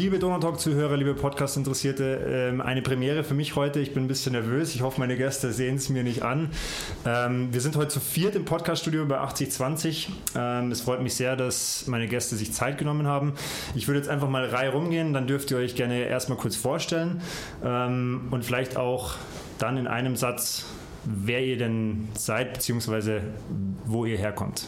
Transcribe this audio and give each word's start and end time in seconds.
Liebe 0.00 0.18
Donautalk-Zuhörer, 0.18 0.96
liebe 0.96 1.12
Podcast-Interessierte, 1.12 2.26
ähm, 2.26 2.62
eine 2.62 2.80
Premiere 2.80 3.22
für 3.22 3.34
mich 3.34 3.54
heute. 3.54 3.80
Ich 3.80 3.92
bin 3.92 4.04
ein 4.04 4.08
bisschen 4.08 4.32
nervös. 4.32 4.74
Ich 4.74 4.80
hoffe, 4.80 4.98
meine 4.98 5.14
Gäste 5.14 5.52
sehen 5.52 5.76
es 5.76 5.90
mir 5.90 6.02
nicht 6.02 6.22
an. 6.22 6.48
Ähm, 7.04 7.52
wir 7.52 7.60
sind 7.60 7.76
heute 7.76 7.88
zu 7.88 8.00
viert 8.00 8.34
im 8.34 8.46
Podcast-Studio 8.46 9.04
bei 9.04 9.18
8020. 9.18 10.08
Ähm, 10.34 10.72
es 10.72 10.80
freut 10.80 11.02
mich 11.02 11.16
sehr, 11.16 11.36
dass 11.36 11.86
meine 11.86 12.08
Gäste 12.08 12.36
sich 12.36 12.54
Zeit 12.54 12.78
genommen 12.78 13.06
haben. 13.06 13.34
Ich 13.74 13.88
würde 13.88 13.98
jetzt 13.98 14.08
einfach 14.08 14.30
mal 14.30 14.46
Reihe 14.46 14.72
rumgehen, 14.72 15.12
dann 15.12 15.26
dürft 15.26 15.50
ihr 15.50 15.58
euch 15.58 15.74
gerne 15.74 16.04
erstmal 16.04 16.38
kurz 16.38 16.56
vorstellen 16.56 17.20
und 17.60 18.42
vielleicht 18.42 18.78
auch 18.78 19.16
dann 19.58 19.76
in 19.76 19.86
einem 19.86 20.16
Satz, 20.16 20.64
wer 21.04 21.44
ihr 21.44 21.58
denn 21.58 22.08
seid, 22.14 22.54
beziehungsweise 22.54 23.20
wo 23.84 24.06
ihr 24.06 24.16
herkommt. 24.16 24.64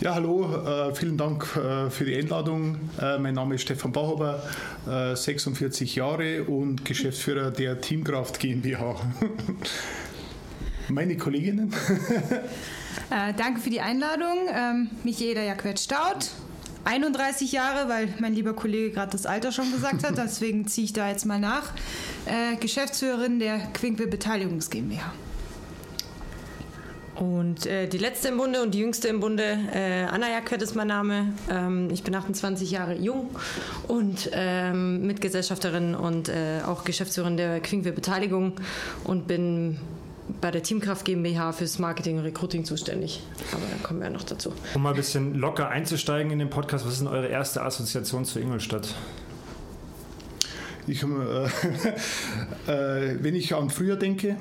Ja, 0.00 0.16
hallo, 0.16 0.52
äh, 0.66 0.92
vielen 0.92 1.16
Dank 1.16 1.56
äh, 1.56 1.88
für 1.88 2.04
die 2.04 2.16
Einladung. 2.16 2.76
Äh, 3.00 3.16
mein 3.18 3.34
Name 3.34 3.54
ist 3.54 3.62
Stefan 3.62 3.92
Bauhaber, 3.92 4.42
46 5.14 5.96
äh, 5.96 6.00
Jahre 6.00 6.44
und 6.44 6.84
Geschäftsführer 6.84 7.52
der 7.52 7.80
Teamkraft 7.80 8.40
GmbH. 8.40 8.96
Meine 10.88 11.16
Kolleginnen. 11.16 11.72
Äh, 13.10 13.34
danke 13.36 13.60
für 13.60 13.70
die 13.70 13.80
Einladung. 13.80 14.48
Ähm, 14.52 14.88
Michaela 15.02 15.42
Jacquet-Staud, 15.42 16.30
31 16.84 17.50
Jahre, 17.50 17.88
weil 17.88 18.08
mein 18.20 18.34
lieber 18.34 18.54
Kollege 18.54 18.92
gerade 18.92 19.10
das 19.12 19.26
Alter 19.26 19.50
schon 19.50 19.70
gesagt 19.72 20.04
hat, 20.04 20.16
deswegen 20.24 20.68
ziehe 20.68 20.84
ich 20.84 20.92
da 20.92 21.08
jetzt 21.08 21.26
mal 21.26 21.40
nach. 21.40 21.72
Äh, 22.24 22.56
Geschäftsführerin 22.56 23.40
der 23.40 23.58
Quinkwe 23.72 24.06
Beteiligungs 24.06 24.70
GmbH. 24.70 25.12
Und 27.16 27.66
äh, 27.66 27.86
die 27.86 27.98
letzte 27.98 28.28
im 28.28 28.38
Bunde 28.38 28.62
und 28.62 28.74
die 28.74 28.80
jüngste 28.80 29.08
im 29.08 29.20
Bunde, 29.20 29.58
äh, 29.72 30.04
Anna 30.04 30.28
Jacquet 30.28 30.60
ist 30.62 30.74
mein 30.74 30.88
Name. 30.88 31.32
Ähm, 31.48 31.88
ich 31.92 32.02
bin 32.02 32.14
28 32.14 32.70
Jahre 32.70 32.94
jung 32.94 33.30
und 33.86 34.30
ähm, 34.32 35.06
Mitgesellschafterin 35.06 35.94
und 35.94 36.28
äh, 36.28 36.60
auch 36.66 36.84
Geschäftsführerin 36.84 37.36
der 37.36 37.60
Quinkwe 37.60 37.92
Beteiligung 37.92 38.54
und 39.04 39.28
bin 39.28 39.78
bei 40.40 40.50
der 40.50 40.62
Teamkraft 40.62 41.04
GmbH 41.04 41.52
fürs 41.52 41.78
Marketing 41.78 42.18
und 42.18 42.24
Recruiting 42.24 42.64
zuständig. 42.64 43.22
Aber 43.52 43.62
da 43.70 43.86
kommen 43.86 44.00
wir 44.00 44.06
ja 44.06 44.12
noch 44.12 44.24
dazu. 44.24 44.52
Um 44.74 44.82
mal 44.82 44.90
ein 44.90 44.96
bisschen 44.96 45.34
locker 45.34 45.68
einzusteigen 45.68 46.32
in 46.32 46.38
den 46.38 46.50
Podcast, 46.50 46.84
was 46.84 46.94
ist 46.94 47.00
denn 47.00 47.08
eure 47.08 47.28
erste 47.28 47.62
Assoziation 47.62 48.24
zu 48.24 48.40
Ingolstadt? 48.40 48.94
Ich, 50.86 51.02
äh, 51.02 51.06
äh, 52.66 53.16
wenn 53.20 53.34
ich 53.34 53.54
an 53.54 53.70
früher 53.70 53.96
denke, 53.96 54.36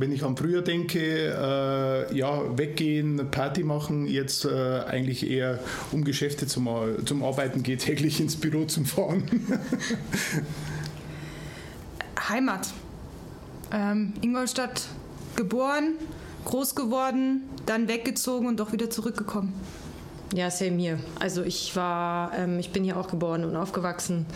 wenn 0.00 0.12
ich 0.12 0.24
an 0.24 0.36
früher 0.36 0.62
denke, 0.62 0.98
äh, 0.98 2.16
ja, 2.16 2.58
weggehen, 2.58 3.30
Party 3.30 3.62
machen, 3.62 4.06
jetzt 4.06 4.46
äh, 4.46 4.80
eigentlich 4.80 5.28
eher 5.28 5.58
um 5.92 6.04
Geschäfte 6.04 6.46
zum, 6.46 6.68
zum 7.04 7.22
Arbeiten 7.22 7.62
geht, 7.62 7.80
täglich 7.84 8.20
ins 8.20 8.36
Büro 8.36 8.64
zum 8.64 8.86
Fahren. 8.86 9.24
Heimat. 12.28 12.68
Ähm, 13.72 14.14
Ingolstadt 14.20 14.88
geboren, 15.36 15.94
groß 16.44 16.74
geworden, 16.74 17.42
dann 17.66 17.86
weggezogen 17.86 18.48
und 18.48 18.58
doch 18.58 18.72
wieder 18.72 18.90
zurückgekommen. 18.90 19.52
Ja, 20.32 20.48
same 20.48 20.76
hier. 20.76 20.98
Also 21.18 21.42
ich 21.42 21.74
war, 21.74 22.32
ähm, 22.38 22.60
ich 22.60 22.70
bin 22.70 22.84
hier 22.84 22.96
auch 22.96 23.08
geboren 23.08 23.44
und 23.44 23.56
aufgewachsen, 23.56 24.26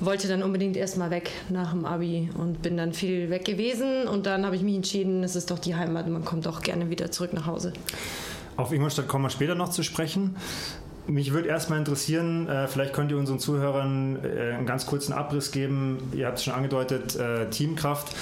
wollte 0.00 0.26
dann 0.26 0.42
unbedingt 0.42 0.76
erstmal 0.76 1.10
weg 1.10 1.30
nach 1.48 1.70
dem 1.70 1.84
Abi 1.84 2.28
und 2.36 2.60
bin 2.60 2.76
dann 2.76 2.92
viel 2.92 3.30
weg 3.30 3.44
gewesen 3.44 4.08
und 4.08 4.26
dann 4.26 4.44
habe 4.44 4.56
ich 4.56 4.62
mich 4.62 4.74
entschieden, 4.74 5.22
es 5.22 5.36
ist 5.36 5.52
doch 5.52 5.60
die 5.60 5.76
Heimat 5.76 6.06
und 6.06 6.12
man 6.12 6.24
kommt 6.24 6.48
auch 6.48 6.60
gerne 6.60 6.90
wieder 6.90 7.12
zurück 7.12 7.32
nach 7.32 7.46
Hause. 7.46 7.72
Auf 8.56 8.72
Ingolstadt 8.72 9.06
kommen 9.06 9.24
wir 9.24 9.30
später 9.30 9.54
noch 9.54 9.68
zu 9.68 9.84
sprechen. 9.84 10.36
Mich 11.06 11.32
würde 11.32 11.48
erstmal 11.48 11.78
interessieren, 11.78 12.48
äh, 12.48 12.66
vielleicht 12.66 12.92
könnt 12.92 13.12
ihr 13.12 13.18
unseren 13.18 13.38
Zuhörern 13.38 14.18
äh, 14.24 14.54
einen 14.54 14.66
ganz 14.66 14.86
kurzen 14.86 15.12
Abriss 15.12 15.52
geben. 15.52 15.98
Ihr 16.14 16.26
habt 16.26 16.38
es 16.38 16.44
schon 16.44 16.54
angedeutet, 16.54 17.14
äh, 17.14 17.48
Teamkraft, 17.50 18.16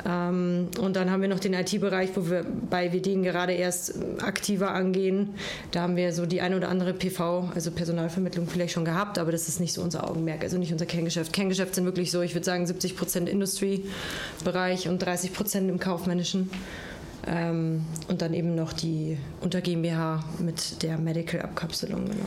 Ähm, 0.05 0.67
und 0.79 0.95
dann 0.95 1.11
haben 1.11 1.21
wir 1.21 1.29
noch 1.29 1.39
den 1.39 1.53
IT-Bereich, 1.53 2.09
wobei 2.15 2.91
wir 2.91 3.01
den 3.01 3.23
gerade 3.23 3.53
erst 3.53 3.93
aktiver 4.21 4.71
angehen. 4.71 5.29
Da 5.71 5.81
haben 5.81 5.95
wir 5.95 6.13
so 6.13 6.25
die 6.25 6.41
ein 6.41 6.53
oder 6.53 6.69
andere 6.69 6.93
PV, 6.93 7.51
also 7.53 7.71
Personalvermittlung 7.71 8.47
vielleicht 8.47 8.73
schon 8.73 8.85
gehabt, 8.85 9.17
aber 9.19 9.31
das 9.31 9.47
ist 9.47 9.59
nicht 9.59 9.73
so 9.73 9.81
unser 9.81 10.09
Augenmerk, 10.09 10.43
also 10.43 10.57
nicht 10.57 10.71
unser 10.71 10.85
Kerngeschäft. 10.85 11.33
Kerngeschäft 11.33 11.75
sind 11.75 11.85
wirklich 11.85 12.11
so, 12.11 12.21
ich 12.21 12.33
würde 12.33 12.45
sagen, 12.45 12.65
70 12.65 12.95
Prozent 12.95 13.29
Industry-Bereich 13.29 14.87
und 14.87 14.99
30 14.99 15.33
Prozent 15.33 15.69
im 15.69 15.79
kaufmännischen. 15.79 16.49
Ähm, 17.27 17.85
und 18.07 18.21
dann 18.21 18.33
eben 18.33 18.55
noch 18.55 18.73
die 18.73 19.17
Unter 19.41 19.61
GmbH 19.61 20.23
mit 20.39 20.81
der 20.81 20.97
Medical-Abkapselung. 20.97 22.05
Genau. 22.05 22.25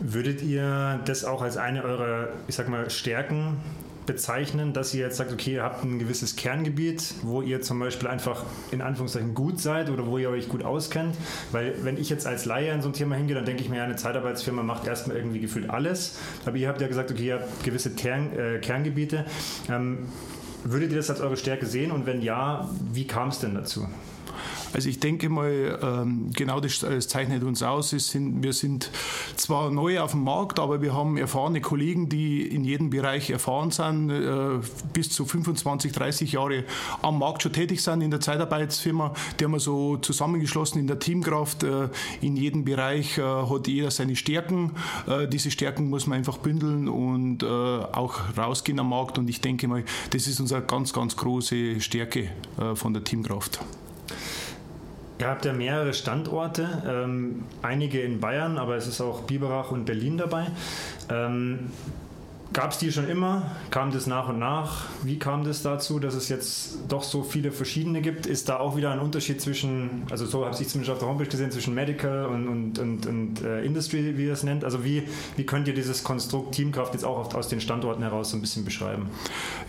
Würdet 0.00 0.42
ihr 0.42 1.00
das 1.04 1.24
auch 1.24 1.42
als 1.42 1.56
eine 1.56 1.84
eurer, 1.84 2.28
ich 2.48 2.54
sag 2.54 2.68
mal, 2.68 2.88
Stärken 2.88 3.58
bezeichnen, 4.06 4.72
dass 4.72 4.92
ihr 4.94 5.02
jetzt 5.02 5.18
sagt, 5.18 5.32
okay, 5.32 5.54
ihr 5.54 5.62
habt 5.62 5.84
ein 5.84 5.98
gewisses 5.98 6.34
Kerngebiet, 6.34 7.14
wo 7.22 7.42
ihr 7.42 7.60
zum 7.60 7.78
Beispiel 7.78 8.08
einfach 8.08 8.44
in 8.72 8.80
Anführungszeichen 8.80 9.34
gut 9.34 9.60
seid 9.60 9.90
oder 9.90 10.06
wo 10.06 10.18
ihr 10.18 10.30
euch 10.30 10.48
gut 10.48 10.64
auskennt? 10.64 11.14
Weil 11.52 11.74
wenn 11.84 11.96
ich 11.96 12.10
jetzt 12.10 12.26
als 12.26 12.44
Laie 12.44 12.72
in 12.72 12.82
so 12.82 12.88
ein 12.88 12.92
Thema 12.92 13.14
hingehe, 13.14 13.36
dann 13.36 13.44
denke 13.44 13.62
ich 13.62 13.68
mir, 13.68 13.84
eine 13.84 13.96
Zeitarbeitsfirma 13.96 14.62
macht 14.62 14.86
erstmal 14.86 15.16
irgendwie 15.16 15.38
gefühlt 15.38 15.70
alles. 15.70 16.18
Aber 16.44 16.56
ihr 16.56 16.68
habt 16.68 16.80
ja 16.80 16.88
gesagt, 16.88 17.10
okay, 17.10 17.26
ihr 17.26 17.34
habt 17.34 17.62
gewisse 17.62 17.90
Kern, 17.90 18.36
äh, 18.36 18.58
Kerngebiete. 18.58 19.26
Ähm, 19.68 20.08
würdet 20.64 20.90
ihr 20.90 20.96
das 20.96 21.10
als 21.10 21.20
eure 21.20 21.36
Stärke 21.36 21.66
sehen 21.66 21.90
und 21.92 22.06
wenn 22.06 22.20
ja, 22.20 22.68
wie 22.92 23.06
kam 23.06 23.28
es 23.28 23.38
denn 23.38 23.54
dazu? 23.54 23.86
Also 24.72 24.88
ich 24.88 25.00
denke 25.00 25.28
mal, 25.28 25.78
ähm, 25.82 26.30
genau 26.34 26.60
das, 26.60 26.80
zeichnet 27.08 27.42
uns 27.42 27.62
aus. 27.62 27.92
wir 27.92 28.52
sind 28.52 28.90
zwar 29.36 29.70
neu 29.70 30.00
auf 30.00 30.12
dem 30.12 30.22
Markt, 30.22 30.58
aber 30.60 30.80
wir 30.80 30.94
haben 30.94 31.16
erfahrene 31.16 31.60
Kollegen, 31.60 32.08
die 32.08 32.46
in 32.46 32.64
jedem 32.64 32.90
Bereich 32.90 33.30
erfahren 33.30 33.70
sind, 33.70 34.10
äh, 34.10 34.60
bis 34.92 35.10
zu 35.10 35.24
25, 35.24 35.92
30 35.92 36.32
Jahre 36.32 36.64
am 37.02 37.18
Markt 37.18 37.42
schon 37.42 37.52
tätig 37.52 37.82
sind 37.82 38.00
in 38.00 38.10
der 38.10 38.20
Zeitarbeitsfirma. 38.20 39.12
Die 39.38 39.44
haben 39.44 39.52
wir 39.52 39.60
so 39.60 39.96
zusammengeschlossen 39.96 40.78
in 40.78 40.86
der 40.86 40.98
Teamkraft. 40.98 41.64
Äh, 41.64 41.88
in 42.20 42.36
jedem 42.36 42.64
Bereich 42.64 43.18
äh, 43.18 43.22
hat 43.22 43.66
jeder 43.66 43.90
seine 43.90 44.16
Stärken. 44.16 44.72
Diese 45.32 45.50
Stärken 45.50 45.88
muss 45.88 46.06
man 46.06 46.18
einfach 46.18 46.38
bündeln 46.38 46.88
und 46.88 47.44
auch 47.44 48.36
rausgehen 48.36 48.78
am 48.78 48.90
Markt. 48.90 49.18
Und 49.18 49.28
ich 49.28 49.40
denke 49.40 49.68
mal, 49.68 49.84
das 50.10 50.26
ist 50.26 50.40
unsere 50.40 50.62
ganz, 50.62 50.92
ganz 50.92 51.16
große 51.16 51.80
Stärke 51.80 52.30
von 52.74 52.92
der 52.92 53.04
Teamkraft. 53.04 53.60
Ihr 55.20 55.26
habt 55.26 55.44
ja 55.44 55.52
mehrere 55.52 55.92
Standorte, 55.92 56.82
ähm, 56.88 57.44
einige 57.60 58.00
in 58.00 58.20
Bayern, 58.20 58.56
aber 58.56 58.76
es 58.76 58.86
ist 58.86 59.02
auch 59.02 59.20
Biberach 59.24 59.70
und 59.70 59.84
Berlin 59.84 60.16
dabei. 60.16 60.46
Ähm, 61.10 61.70
Gab 62.52 62.72
es 62.72 62.78
die 62.78 62.90
schon 62.90 63.08
immer? 63.08 63.50
Kam 63.70 63.92
das 63.92 64.08
nach 64.08 64.28
und 64.28 64.40
nach? 64.40 64.86
Wie 65.04 65.18
kam 65.18 65.44
das 65.44 65.62
dazu, 65.62 66.00
dass 66.00 66.14
es 66.14 66.28
jetzt 66.28 66.78
doch 66.88 67.04
so 67.04 67.22
viele 67.22 67.52
verschiedene 67.52 68.00
gibt? 68.00 68.26
Ist 68.26 68.48
da 68.48 68.58
auch 68.58 68.76
wieder 68.76 68.90
ein 68.90 68.98
Unterschied 68.98 69.40
zwischen, 69.40 70.02
also 70.10 70.26
so 70.26 70.44
habe 70.44 70.56
ich 70.60 70.68
zumindest 70.68 70.90
auf 70.90 70.98
der 70.98 71.08
Homepage 71.08 71.28
gesehen, 71.28 71.52
zwischen 71.52 71.74
Medical 71.74 72.26
und, 72.26 72.48
und, 72.48 72.78
und, 72.80 73.06
und 73.06 73.44
äh, 73.44 73.64
Industry, 73.64 74.16
wie 74.18 74.26
ihr 74.26 74.32
es 74.32 74.42
nennt? 74.42 74.64
Also 74.64 74.84
wie, 74.84 75.04
wie 75.36 75.44
könnt 75.44 75.68
ihr 75.68 75.74
dieses 75.74 76.02
Konstrukt 76.02 76.54
Teamkraft 76.56 76.92
jetzt 76.94 77.04
auch 77.04 77.32
aus 77.34 77.46
den 77.46 77.60
Standorten 77.60 78.02
heraus 78.02 78.30
so 78.30 78.36
ein 78.36 78.40
bisschen 78.40 78.64
beschreiben? 78.64 79.06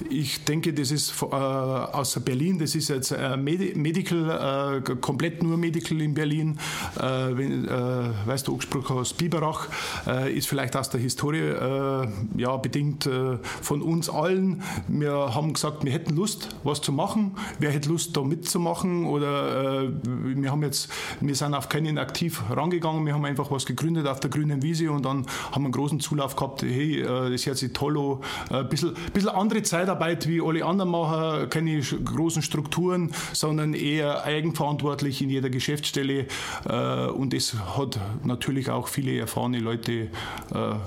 Ich 0.09 0.43
denke, 0.45 0.73
das 0.73 0.89
ist 0.89 1.13
äh, 1.21 1.25
aus 1.25 2.19
Berlin, 2.19 2.57
das 2.57 2.73
ist 2.73 2.89
jetzt 2.89 3.11
äh, 3.11 3.37
Medi 3.37 3.73
Medical, 3.75 4.81
äh, 4.87 4.95
komplett 4.95 5.43
nur 5.43 5.57
Medical 5.57 6.01
in 6.01 6.15
Berlin. 6.15 6.57
Äh, 6.97 7.01
wenn, 7.03 7.67
äh, 7.67 7.69
weißt 8.25 8.47
du, 8.47 8.53
angesprochen 8.53 8.97
aus 8.97 9.13
Biberach, 9.13 9.67
ist 10.33 10.47
vielleicht 10.47 10.75
aus 10.75 10.89
der 10.89 10.99
Historie, 10.99 11.53
ja, 12.35 12.57
bedingt 12.71 13.05
äh, 13.05 13.37
von 13.61 13.81
uns 13.81 14.09
allen. 14.09 14.63
Wir 14.87 15.11
haben 15.11 15.53
gesagt, 15.53 15.83
wir 15.83 15.91
hätten 15.91 16.15
Lust, 16.15 16.55
was 16.63 16.81
zu 16.81 16.93
machen. 16.93 17.35
Wer 17.59 17.71
hätte 17.71 17.89
Lust, 17.89 18.15
da 18.15 18.21
mitzumachen? 18.21 19.05
Oder 19.05 19.83
äh, 19.83 19.89
wir 20.03 20.51
haben 20.51 20.63
jetzt, 20.63 20.89
wir 21.19 21.35
sind 21.35 21.53
auf 21.53 21.67
keinen 21.67 21.97
aktiv 21.97 22.41
rangegangen. 22.49 23.05
Wir 23.05 23.13
haben 23.13 23.25
einfach 23.25 23.51
was 23.51 23.65
gegründet 23.65 24.07
auf 24.07 24.21
der 24.21 24.29
grünen 24.29 24.63
Wiese 24.63 24.89
und 24.89 25.03
dann 25.03 25.25
haben 25.51 25.63
wir 25.63 25.65
einen 25.65 25.71
großen 25.73 25.99
Zulauf 25.99 26.37
gehabt. 26.37 26.61
Hey, 26.61 27.01
äh, 27.01 27.29
das 27.29 27.45
hört 27.45 27.57
sich 27.57 27.73
toll 27.73 27.97
an. 27.97 28.19
Ein 28.49 28.69
bisschen, 28.69 28.93
bisschen 29.13 29.29
andere 29.29 29.63
Zeitarbeit 29.63 30.27
wie 30.29 30.41
alle 30.41 30.63
anderen 30.63 30.91
machen, 30.91 31.49
keine 31.49 31.81
großen 31.81 32.41
Strukturen, 32.41 33.11
sondern 33.33 33.73
eher 33.73 34.23
eigenverantwortlich 34.23 35.21
in 35.21 35.29
jeder 35.29 35.49
Geschäftsstelle. 35.49 36.27
Und 37.15 37.33
es 37.33 37.55
hat 37.77 37.99
natürlich 38.23 38.69
auch 38.69 38.87
viele 38.87 39.17
erfahrene 39.17 39.59
Leute 39.59 40.07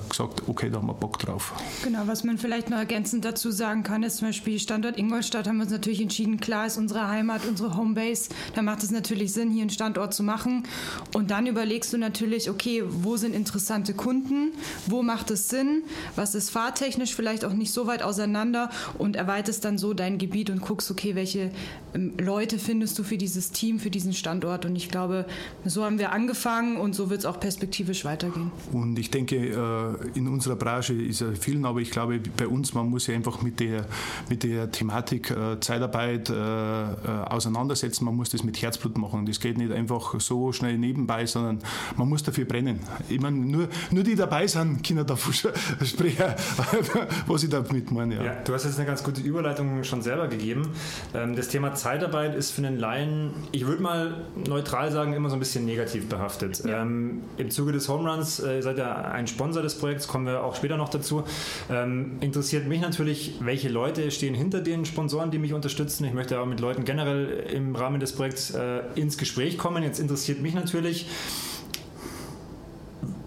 gesagt, 0.09 0.43
okay, 0.47 0.71
da 0.71 0.79
haben 0.79 0.87
wir 0.87 0.95
Bock 0.95 1.19
drauf. 1.19 1.53
Genau, 1.83 2.07
was 2.07 2.25
man 2.25 2.39
vielleicht 2.39 2.71
noch 2.71 2.79
ergänzend 2.79 3.25
dazu 3.25 3.51
sagen 3.51 3.83
kann, 3.83 4.03
ist 4.03 4.19
zum 4.19 4.29
Beispiel 4.29 4.59
Standort 4.59 4.99
Ingolstadt 4.99 5.47
haben 5.47 5.57
wir 5.57 5.65
uns 5.65 5.73
natürlich 5.73 6.01
entschieden, 6.01 6.39
klar 6.39 6.67
ist 6.67 6.79
unsere 6.79 7.09
Heimat, 7.09 7.47
unsere 7.47 7.77
Homebase, 7.77 8.31
da 8.55 8.63
macht 8.63 8.83
es 8.83 8.91
natürlich 8.91 9.33
Sinn, 9.33 9.51
hier 9.51 9.63
einen 9.63 9.71
Standort 9.71 10.15
zu 10.15 10.23
machen. 10.23 10.65
Und 11.13 11.31
dann 11.31 11.47
überlegst 11.47 11.93
du 11.93 11.99
natürlich, 11.99 12.49
okay, 12.51 12.83
wo 12.87 13.17
sind 13.17 13.35
interessante 13.35 13.95
Kunden, 13.95 14.53
wo 14.87 15.03
macht 15.03 15.31
es 15.31 15.49
Sinn, 15.49 15.83
was 16.17 16.35
ist 16.35 16.51
fahrtechnisch 16.51 17.15
vielleicht 17.15 17.45
auch 17.45 17.53
nicht 17.53 17.73
so 17.73 17.87
weit 17.87 18.03
auseinander 18.03 18.71
und 18.99 19.17
erweiterst 19.17 19.65
dann 19.65 19.79
so 19.79 19.95
dein 19.95 20.19
Gebiet 20.19 20.51
und 20.51 20.61
guckst, 20.61 20.91
okay, 20.91 21.15
welche 21.15 21.51
ähm, 21.95 22.15
Leute 22.19 22.59
findest 22.59 22.99
du 22.99 23.03
für 23.03 23.19
dieses 23.19 23.51
Team, 23.51 23.79
für 23.79 23.91
diesen 23.91 24.13
Standort. 24.13 24.65
Und 24.65 24.77
ich 24.77 24.89
glaube, 24.89 25.27
so 25.65 25.85
haben 25.85 25.99
wir 25.99 26.13
angefangen 26.13 26.77
und 26.77 26.95
so 26.95 27.11
wird 27.11 27.21
es 27.21 27.27
auch 27.27 27.41
perspektivisch 27.41 28.05
weitergehen. 28.05 28.51
Und 28.73 28.99
ich 28.99 29.11
denke, 29.11 29.37
äh, 29.37 30.19
in 30.19 30.29
unserer 30.29 30.57
Branche 30.57 30.95
ist 30.95 31.21
ja 31.21 31.33
viel 31.33 31.59
vielen, 31.65 31.67
aber 31.67 31.81
ich 31.81 31.91
glaube, 31.91 32.21
bei 32.37 32.47
uns, 32.47 32.75
man 32.75 32.89
muss 32.89 33.05
sich 33.05 33.15
einfach 33.15 33.43
mit 33.43 33.61
der, 33.61 33.87
mit 34.29 34.43
der 34.43 34.71
Thematik 34.71 35.31
äh, 35.31 35.59
Zeitarbeit 35.61 36.31
äh, 36.31 36.35
äh, 36.35 36.95
auseinandersetzen. 37.29 38.05
Man 38.05 38.17
muss 38.17 38.31
das 38.31 38.45
mit 38.45 38.61
Herzblut 38.61 38.97
machen. 38.99 39.27
Das 39.27 39.41
geht 39.41 39.59
nicht 39.59 39.73
einfach 39.73 40.19
so 40.21 40.53
schnell 40.53 40.79
nebenbei, 40.79 41.27
sondern 41.27 41.61
man 41.97 42.09
muss 42.09 42.23
dafür 42.23 42.45
brennen. 42.45 42.81
Ich 43.09 43.21
meine, 43.21 43.37
nur, 43.37 43.69
nur 43.91 44.05
die 44.05 44.15
dabei 44.15 44.47
sind, 44.47 44.87
können 44.87 45.07
davon 45.07 45.33
sprechen, 45.85 46.35
was 47.27 47.43
ich 47.43 47.51
damit 47.51 47.91
meine. 47.91 48.17
Ja. 48.17 48.25
ja. 48.25 48.35
du 48.45 48.55
hast 48.55 48.65
jetzt 48.65 48.79
eine 48.79 48.87
ganz 48.87 49.03
gute 49.03 49.21
Überleitung 49.21 49.83
schon 49.85 50.03
selber 50.03 50.29
gegeben. 50.29 50.71
Ähm, 51.15 51.37
das 51.37 51.49
Thema 51.49 51.75
Zeitarbeit 51.75 52.35
ist 52.35 52.53
für 52.53 52.63
den 52.63 52.79
Laien, 52.79 53.31
ich 53.53 53.67
würde 53.67 53.83
mal 53.83 54.25
neutral 54.49 54.91
sagen, 54.93 55.13
immer 55.15 55.29
so 55.29 55.37
ein 55.37 55.41
bisschen 55.41 55.65
negativ 55.65 56.09
behaftet. 56.09 56.65
Ja. 56.65 56.83
Ähm, 56.83 57.23
Im 57.37 57.51
Zuge 57.51 57.73
des 57.73 57.89
Home 57.89 58.11
Runs 58.11 58.41
äh, 58.41 58.61
seid 58.61 58.79
ihr 58.79 59.13
ein 59.13 59.27
Sponsor 59.27 59.63
des 59.63 59.79
Projekts, 59.79 60.09
kommen 60.09 60.27
wir 60.27 60.43
auch 60.43 60.55
später 60.55 60.77
noch 60.77 60.89
dazu. 60.89 61.25
Ähm, 61.71 62.13
interessiert 62.21 62.67
mich 62.67 62.81
natürlich, 62.81 63.35
welche 63.41 63.69
Leute 63.69 64.11
stehen 64.11 64.35
hinter 64.35 64.61
den 64.61 64.85
Sponsoren, 64.85 65.31
die 65.31 65.39
mich 65.39 65.53
unterstützen. 65.53 66.05
Ich 66.05 66.13
möchte 66.13 66.41
auch 66.41 66.47
mit 66.47 66.61
Leuten 66.61 66.85
generell 66.85 67.45
im 67.53 67.77
Rahmen 67.77 68.01
des 68.01 68.13
Projekts 68.13 68.51
äh, 68.51 68.81
ins 68.95 69.19
Gespräch 69.19 69.59
kommen. 69.59 69.83
Jetzt 69.83 70.01
interessiert 70.01 70.41
mich 70.41 70.55
natürlich, 70.55 71.07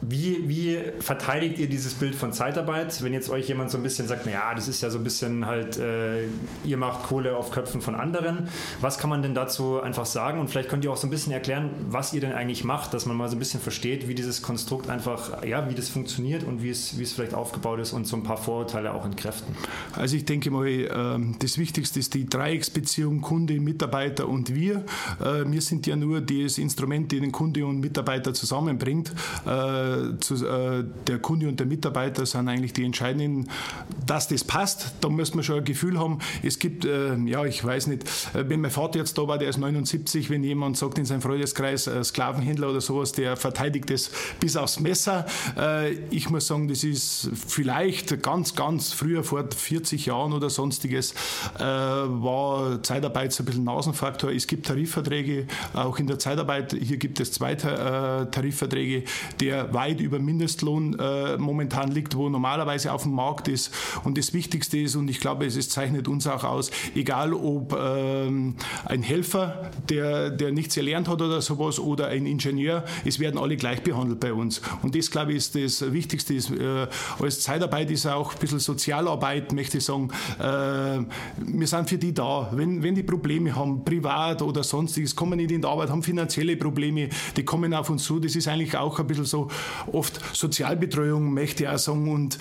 wie, 0.10 0.48
wie 0.48 0.80
verteidigt 1.00 1.60
ihr 1.60 1.68
dieses 1.68 1.94
Bild 1.94 2.16
von 2.16 2.32
Zeitarbeit, 2.34 3.04
wenn 3.04 3.14
jetzt 3.14 3.30
euch 3.30 3.48
jemand 3.48 3.72
so 3.72 3.78
ein 3.78 3.84
bisschen 3.84 4.08
sagt, 4.08 4.26
naja, 4.26 4.54
das 4.56 4.68
ist 4.68 4.82
ja 4.82 4.90
so 4.90 4.98
ein 4.98 5.04
bisschen 5.04 5.46
halt, 5.46 5.78
äh, 5.78 6.24
ihr 6.64 6.78
macht 6.78 7.04
Kohle 7.04 7.36
auf 7.36 7.52
Köpfen 7.52 7.82
von 7.82 7.96
anderen. 7.96 8.48
Was 8.82 8.98
kann 8.98 9.10
man 9.10 9.22
denn 9.22 9.36
dazu 9.36 9.82
einfach 9.82 10.06
sagen? 10.06 10.40
Und 10.40 10.50
vielleicht 10.50 10.70
könnt 10.70 10.84
ihr 10.84 10.92
auch 10.92 10.98
so 10.98 11.08
ein 11.08 11.10
bisschen 11.10 11.34
erklären, 11.34 11.72
was 11.90 12.14
ihr 12.14 12.22
denn 12.22 12.32
eigentlich 12.32 12.64
macht, 12.64 12.94
dass 12.94 13.06
man 13.06 13.18
mal 13.18 13.30
so 13.30 13.36
ein 13.36 13.40
bisschen 13.40 13.60
versteht, 13.60 14.08
wie 14.08 14.16
dieses 14.16 14.42
Konstrukt 14.42 14.90
einfach, 14.90 15.44
ja, 15.44 15.70
wie 15.70 15.76
das 15.76 15.90
funktioniert 15.90 16.44
und 16.44 16.64
wie 16.64 16.70
es, 16.70 16.98
wie 16.98 17.04
es 17.04 17.14
vielleicht 17.14 17.34
aufgebaut 17.34 17.80
ist 17.80 17.94
und 17.94 18.08
so 18.08 18.16
ein 18.16 18.24
paar 18.24 18.38
Vorurteile 18.38 18.94
auch 18.94 19.06
entkräften. 19.06 19.56
Also 19.94 20.16
ich 20.16 20.26
denke 20.26 20.52
mal, 20.52 20.68
ähm, 20.68 21.36
das 21.40 21.58
Wichtigste 21.58 22.00
ist 22.00 22.14
die 22.14 22.26
Dreiecksbeziehung 22.26 23.22
Kunde, 23.22 23.60
Mitarbeiter 23.60 24.28
und 24.28 24.54
wir. 24.54 24.86
Äh, 25.20 25.44
wir 25.46 25.62
sind 25.62 25.86
ja 25.88 25.96
nur 25.96 26.22
das 26.22 26.58
Instrument, 26.58 27.12
das 27.12 27.20
den 27.20 27.32
Kunde 27.32 27.66
und 27.66 27.80
Mitarbeiter 27.80 28.34
zusammenbringt 28.34 29.12
zu, 30.20 30.46
äh, 30.46 30.84
der 31.08 31.20
Kunde 31.20 31.48
und 31.48 31.60
der 31.60 31.68
Mitarbeiter 31.68 32.26
sind 32.26 32.48
eigentlich 32.48 32.74
die 32.74 32.84
entscheidenden, 32.84 33.50
dass 34.06 34.28
das 34.28 34.44
passt. 34.44 34.94
Da 35.02 35.10
muss 35.10 35.34
man 35.34 35.44
schon 35.44 35.58
ein 35.58 35.64
Gefühl 35.64 36.00
haben. 36.00 36.20
Es 36.44 36.60
gibt, 36.60 36.86
äh, 36.86 37.16
ja, 37.26 37.46
ich 37.46 37.64
weiß 37.64 37.88
nicht, 37.88 38.04
äh, 38.34 38.50
wenn 38.50 38.62
mein 38.62 38.72
Vater 38.72 39.00
jetzt 39.00 39.18
da 39.18 39.28
war, 39.28 39.38
der 39.38 39.50
ist 39.50 39.58
79, 39.58 40.30
wenn 40.30 40.44
jemand 40.44 40.78
sagt 40.78 40.98
in 40.98 41.06
seinem 41.06 41.22
Freundeskreis, 41.22 41.88
äh, 41.88 42.04
Sklavenhändler 42.04 42.70
oder 42.70 42.82
sowas, 42.82 43.12
der 43.12 43.36
verteidigt 43.36 43.90
das 43.90 44.12
bis 44.40 44.56
aufs 44.56 44.80
Messer. 44.80 45.26
Äh, 45.58 45.94
ich 46.10 46.30
muss 46.30 46.48
sagen, 46.48 46.68
das 46.68 46.84
ist 46.84 47.30
vielleicht 47.34 48.22
ganz, 48.24 48.56
ganz 48.56 48.94
früher, 48.94 49.24
vor 49.24 49.44
40 49.50 50.06
Jahren 50.06 50.34
oder 50.34 50.50
sonstiges, 50.50 51.14
war 51.58 52.82
Zeitarbeit 52.84 53.34
so 53.34 53.44
ein 53.44 53.46
bisschen 53.46 53.64
Nasenfaktor. 53.64 54.32
Es 54.32 54.48
gibt 54.48 54.68
Tarifverträge, 54.68 55.48
auch 55.74 55.98
in 56.00 56.08
der 56.08 56.20
Zeitarbeit. 56.20 56.74
Hier 56.74 56.98
gibt 56.98 57.20
es 57.20 57.32
zwei 57.32 57.56
Tarifverträge, 57.56 59.04
der 59.40 59.74
weit 59.74 59.87
weit 59.88 60.02
über 60.02 60.20
Mindestlohn 60.20 60.98
äh, 61.00 61.38
momentan 61.38 61.92
liegt, 61.92 62.16
wo 62.16 62.30
normalerweise 62.30 62.92
auf 62.92 63.04
dem 63.04 63.14
Markt 63.14 63.48
ist. 63.48 63.72
Und 64.04 64.18
das 64.18 64.34
Wichtigste 64.34 64.78
ist, 64.78 64.96
und 64.96 65.10
ich 65.10 65.20
glaube, 65.20 65.46
es, 65.46 65.56
es 65.56 65.70
zeichnet 65.70 66.08
uns 66.08 66.28
auch 66.28 66.44
aus, 66.44 66.72
egal 66.96 67.34
ob 67.34 67.74
ähm, 67.80 68.56
ein 68.86 69.04
Helfer, 69.04 69.72
der, 69.90 70.30
der 70.30 70.52
nichts 70.52 70.78
erlernt 70.78 71.08
hat 71.08 71.22
oder 71.22 71.42
sowas, 71.42 71.80
oder 71.80 72.08
ein 72.08 72.26
Ingenieur, 72.26 72.84
es 73.06 73.20
werden 73.20 73.38
alle 73.38 73.56
gleich 73.56 73.82
behandelt 73.82 74.20
bei 74.20 74.34
uns. 74.34 74.62
Und 74.82 74.96
das, 74.96 75.10
glaube 75.10 75.32
ich, 75.32 75.38
ist 75.38 75.56
das 75.56 75.94
Wichtigste. 75.94 76.34
Ist, 76.34 76.52
äh, 76.52 76.88
als 77.20 77.42
Zeitarbeit 77.42 77.90
ist 77.92 78.06
auch 78.06 78.34
ein 78.34 78.40
bisschen 78.40 78.60
Sozialarbeit, 78.60 79.54
möchte 79.54 79.78
ich 79.78 79.86
sagen. 79.86 80.10
Äh, 80.40 80.44
wir 81.38 81.68
sind 81.68 81.90
für 81.90 81.98
die 81.98 82.14
da. 82.14 82.50
Wenn, 82.52 82.84
wenn 82.84 82.96
die 82.96 83.04
Probleme 83.04 83.56
haben, 83.56 83.84
privat 83.84 84.42
oder 84.42 84.64
sonstiges, 84.64 85.16
kommen 85.16 85.38
nicht 85.38 85.52
in 85.52 85.62
die 85.62 85.68
Arbeit, 85.68 85.90
haben 85.90 86.04
finanzielle 86.04 86.58
Probleme, 86.58 87.10
die 87.36 87.44
kommen 87.44 87.74
auf 87.74 87.90
uns 87.90 88.04
zu. 88.04 88.20
Das 88.20 88.36
ist 88.36 88.48
eigentlich 88.48 88.76
auch 88.78 89.00
ein 89.00 89.08
bisschen 89.08 89.26
so 89.26 89.48
oft 89.92 90.20
Sozialbetreuung, 90.36 91.34
möchte 91.34 91.64
ich 91.64 91.70
auch 91.70 91.78
sagen. 91.78 92.12
Und 92.12 92.38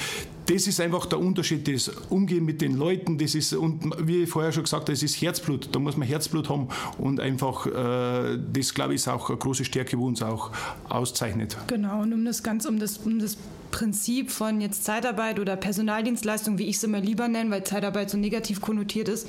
das 0.46 0.66
ist 0.66 0.80
einfach 0.80 1.06
der 1.06 1.18
Unterschied, 1.18 1.66
das 1.66 1.88
Umgehen 2.08 2.44
mit 2.44 2.60
den 2.60 2.76
Leuten, 2.76 3.18
das 3.18 3.34
ist, 3.34 3.52
und 3.52 3.92
wie 4.06 4.22
ich 4.22 4.30
vorher 4.30 4.52
schon 4.52 4.62
gesagt 4.62 4.82
habe, 4.82 4.92
das 4.92 5.02
ist 5.02 5.20
Herzblut. 5.20 5.68
Da 5.72 5.78
muss 5.78 5.96
man 5.96 6.06
Herzblut 6.06 6.48
haben 6.48 6.68
und 6.98 7.20
einfach, 7.20 7.66
äh, 7.66 8.38
das 8.52 8.72
glaube 8.72 8.94
ich, 8.94 9.00
ist 9.00 9.08
auch 9.08 9.28
eine 9.28 9.38
große 9.38 9.64
Stärke, 9.64 9.98
wo 9.98 10.06
uns 10.06 10.22
auch 10.22 10.50
auszeichnet. 10.88 11.56
Genau, 11.66 12.02
und 12.02 12.12
um 12.12 12.24
das 12.24 12.42
Ganze, 12.42 12.68
um 12.68 12.78
das, 12.78 12.98
um 12.98 13.18
das 13.18 13.36
Prinzip 13.76 14.30
von 14.30 14.62
jetzt 14.62 14.84
Zeitarbeit 14.84 15.38
oder 15.38 15.54
Personaldienstleistung, 15.54 16.56
wie 16.56 16.66
ich 16.66 16.76
es 16.76 16.84
immer 16.84 16.98
lieber 16.98 17.28
nenne, 17.28 17.50
weil 17.50 17.62
Zeitarbeit 17.62 18.08
so 18.08 18.16
negativ 18.16 18.62
konnotiert 18.62 19.06
ist, 19.06 19.28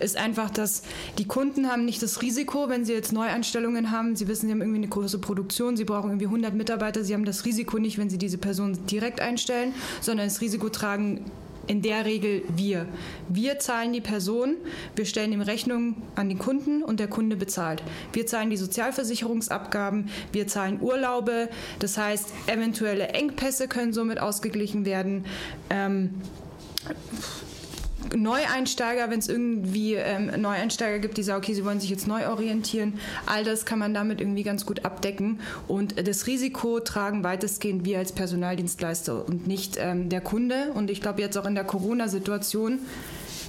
ist 0.00 0.16
einfach, 0.16 0.50
dass 0.50 0.82
die 1.18 1.28
Kunden 1.28 1.70
haben 1.70 1.84
nicht 1.84 2.02
das 2.02 2.20
Risiko, 2.20 2.68
wenn 2.68 2.84
sie 2.84 2.92
jetzt 2.92 3.12
Neuanstellungen 3.12 3.92
haben, 3.92 4.16
sie 4.16 4.26
wissen, 4.26 4.46
sie 4.46 4.52
haben 4.52 4.62
irgendwie 4.62 4.78
eine 4.78 4.88
große 4.88 5.20
Produktion, 5.20 5.76
sie 5.76 5.84
brauchen 5.84 6.10
irgendwie 6.10 6.26
100 6.26 6.54
Mitarbeiter, 6.54 7.04
sie 7.04 7.14
haben 7.14 7.24
das 7.24 7.44
Risiko 7.44 7.78
nicht, 7.78 7.96
wenn 7.96 8.10
sie 8.10 8.18
diese 8.18 8.36
Person 8.36 8.76
direkt 8.90 9.20
einstellen, 9.20 9.72
sondern 10.00 10.26
das 10.26 10.40
Risiko 10.40 10.70
tragen 10.70 11.24
in 11.66 11.82
der 11.82 12.04
Regel 12.04 12.42
wir. 12.54 12.86
Wir 13.28 13.58
zahlen 13.58 13.92
die 13.92 14.00
Person, 14.00 14.56
wir 14.96 15.04
stellen 15.04 15.32
ihm 15.32 15.40
Rechnungen 15.40 15.96
an 16.14 16.28
den 16.28 16.38
Kunden 16.38 16.82
und 16.82 17.00
der 17.00 17.08
Kunde 17.08 17.36
bezahlt. 17.36 17.82
Wir 18.12 18.26
zahlen 18.26 18.50
die 18.50 18.56
Sozialversicherungsabgaben, 18.56 20.08
wir 20.32 20.46
zahlen 20.46 20.80
Urlaube, 20.80 21.48
das 21.78 21.98
heißt, 21.98 22.32
eventuelle 22.46 23.08
Engpässe 23.08 23.68
können 23.68 23.92
somit 23.92 24.20
ausgeglichen 24.20 24.84
werden. 24.84 25.24
Ähm, 25.70 26.10
Neueinsteiger, 28.14 29.10
wenn 29.10 29.18
es 29.18 29.28
irgendwie 29.28 29.94
ähm, 29.94 30.30
Neueinsteiger 30.40 30.98
gibt, 30.98 31.16
die 31.16 31.22
sagen, 31.22 31.38
okay, 31.38 31.54
sie 31.54 31.64
wollen 31.64 31.80
sich 31.80 31.90
jetzt 31.90 32.06
neu 32.06 32.28
orientieren, 32.28 32.98
all 33.26 33.44
das 33.44 33.64
kann 33.64 33.78
man 33.78 33.94
damit 33.94 34.20
irgendwie 34.20 34.42
ganz 34.42 34.66
gut 34.66 34.84
abdecken. 34.84 35.40
Und 35.68 36.06
das 36.06 36.26
Risiko 36.26 36.80
tragen 36.80 37.24
weitestgehend 37.24 37.84
wir 37.84 37.98
als 37.98 38.12
Personaldienstleister 38.12 39.26
und 39.26 39.46
nicht 39.46 39.76
ähm, 39.78 40.08
der 40.08 40.20
Kunde. 40.20 40.72
Und 40.74 40.90
ich 40.90 41.00
glaube, 41.00 41.20
jetzt 41.20 41.36
auch 41.38 41.46
in 41.46 41.54
der 41.54 41.64
Corona-Situation 41.64 42.80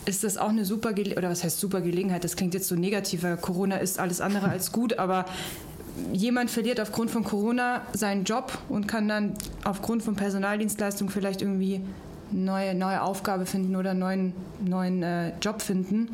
ist 0.05 0.23
das 0.23 0.37
auch 0.37 0.49
eine 0.49 0.65
super 0.65 0.93
Gelegenheit, 0.93 1.17
oder 1.17 1.29
was 1.29 1.43
heißt 1.43 1.59
super 1.59 1.81
Gelegenheit? 1.81 2.23
Das 2.23 2.35
klingt 2.35 2.53
jetzt 2.53 2.67
so 2.67 2.75
negativ, 2.75 3.23
weil 3.23 3.37
Corona 3.37 3.77
ist 3.77 3.99
alles 3.99 4.21
andere 4.21 4.49
als 4.49 4.71
gut, 4.71 4.99
aber 4.99 5.25
jemand 6.13 6.51
verliert 6.51 6.79
aufgrund 6.79 7.09
von 7.09 7.23
Corona 7.23 7.81
seinen 7.93 8.23
Job 8.23 8.57
und 8.69 8.87
kann 8.87 9.07
dann 9.07 9.33
aufgrund 9.63 10.03
von 10.03 10.15
Personaldienstleistungen 10.15 11.11
vielleicht 11.11 11.41
irgendwie 11.41 11.81
neue, 12.31 12.75
neue 12.75 13.01
Aufgabe 13.01 13.45
finden 13.45 13.75
oder 13.75 13.93
neuen, 13.93 14.33
neuen 14.63 15.03
äh, 15.03 15.31
Job 15.41 15.61
finden. 15.61 16.09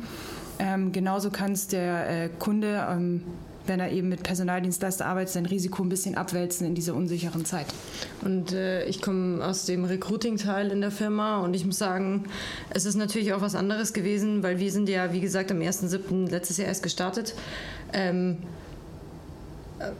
Ähm, 0.58 0.92
genauso 0.92 1.30
kann 1.30 1.52
es 1.52 1.68
der 1.68 2.24
äh, 2.24 2.28
Kunde, 2.38 2.86
ähm, 2.90 3.22
wenn 3.66 3.80
er 3.80 3.90
eben 3.90 4.08
mit 4.08 4.22
Personaldienstleister 4.22 5.06
arbeitet, 5.06 5.30
sein 5.30 5.46
Risiko 5.46 5.82
ein 5.82 5.88
bisschen 5.88 6.16
abwälzen 6.16 6.66
in 6.66 6.74
dieser 6.74 6.94
unsicheren 6.94 7.44
Zeit. 7.44 7.66
Und 8.22 8.52
äh, 8.52 8.84
ich 8.84 9.00
komme 9.00 9.44
aus 9.44 9.66
dem 9.66 9.84
Recruiting-Teil 9.84 10.70
in 10.70 10.80
der 10.80 10.90
Firma 10.90 11.40
und 11.40 11.54
ich 11.54 11.64
muss 11.64 11.78
sagen, 11.78 12.24
es 12.70 12.84
ist 12.84 12.96
natürlich 12.96 13.32
auch 13.32 13.40
was 13.40 13.54
anderes 13.54 13.92
gewesen, 13.92 14.42
weil 14.42 14.58
wir 14.58 14.70
sind 14.72 14.88
ja, 14.88 15.12
wie 15.12 15.20
gesagt, 15.20 15.50
am 15.50 15.58
1.7. 15.58 16.30
letztes 16.30 16.56
Jahr 16.56 16.68
erst 16.68 16.82
gestartet. 16.82 17.34
Ähm, 17.92 18.38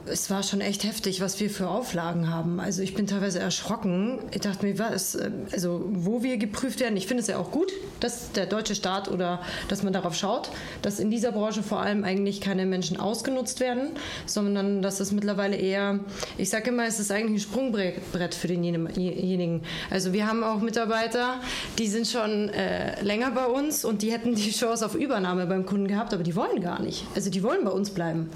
es 0.06 0.30
war 0.30 0.42
schon 0.42 0.60
echt 0.60 0.84
heftig, 0.84 1.20
was 1.20 1.38
wir 1.40 1.50
für 1.50 1.68
Auflagen 1.68 2.30
haben. 2.30 2.60
Also 2.60 2.82
ich 2.82 2.94
bin 2.94 3.06
teilweise 3.06 3.38
erschrocken. 3.38 4.18
Ich 4.32 4.40
dachte 4.40 4.66
mir, 4.66 4.78
was, 4.78 5.14
äh, 5.14 5.30
also 5.52 5.84
wo 5.92 6.22
wir 6.22 6.36
geprüft 6.36 6.80
werden. 6.80 6.96
Ich 6.96 7.06
finde 7.06 7.22
es 7.22 7.28
ja 7.28 7.38
auch 7.38 7.50
gut, 7.50 7.72
dass 8.00 8.32
der 8.32 8.46
deutsche 8.46 8.74
Staat 8.74 9.10
oder 9.10 9.42
dass 9.68 9.82
man 9.82 9.92
darauf 9.92 10.14
schaut, 10.14 10.50
dass 10.82 11.00
in 11.00 11.10
dieser 11.10 11.32
Branche 11.32 11.62
vor 11.62 11.80
allem 11.80 12.04
eigentlich 12.04 12.40
keine 12.40 12.66
Menschen 12.66 12.98
ausgenutzt 12.98 13.60
werden, 13.60 13.90
sondern 14.26 14.82
dass 14.82 15.00
es 15.00 15.12
mittlerweile 15.12 15.56
eher, 15.56 16.00
ich 16.38 16.50
sage 16.50 16.70
immer, 16.70 16.86
es 16.86 17.00
ist 17.00 17.10
eigentlich 17.10 17.42
ein 17.42 17.50
Sprungbrett 17.50 18.34
für 18.34 18.48
denjenigen. 18.48 19.62
Also 19.90 20.12
wir 20.12 20.26
haben 20.26 20.44
auch 20.44 20.60
Mitarbeiter, 20.60 21.40
die 21.78 21.88
sind 21.88 22.06
schon 22.06 22.48
äh, 22.50 23.02
länger 23.02 23.30
bei 23.30 23.46
uns 23.46 23.84
und 23.84 24.02
die 24.02 24.12
hätten 24.12 24.34
die 24.34 24.50
Chance 24.50 24.84
auf 24.84 24.94
Übernahme 24.94 25.46
beim 25.46 25.66
Kunden 25.66 25.88
gehabt, 25.88 26.12
aber 26.14 26.22
die 26.22 26.36
wollen 26.36 26.60
gar 26.60 26.80
nicht. 26.80 27.06
Also 27.14 27.30
die 27.30 27.42
wollen 27.42 27.64
bei 27.64 27.70
uns 27.70 27.90
bleiben. 27.90 28.30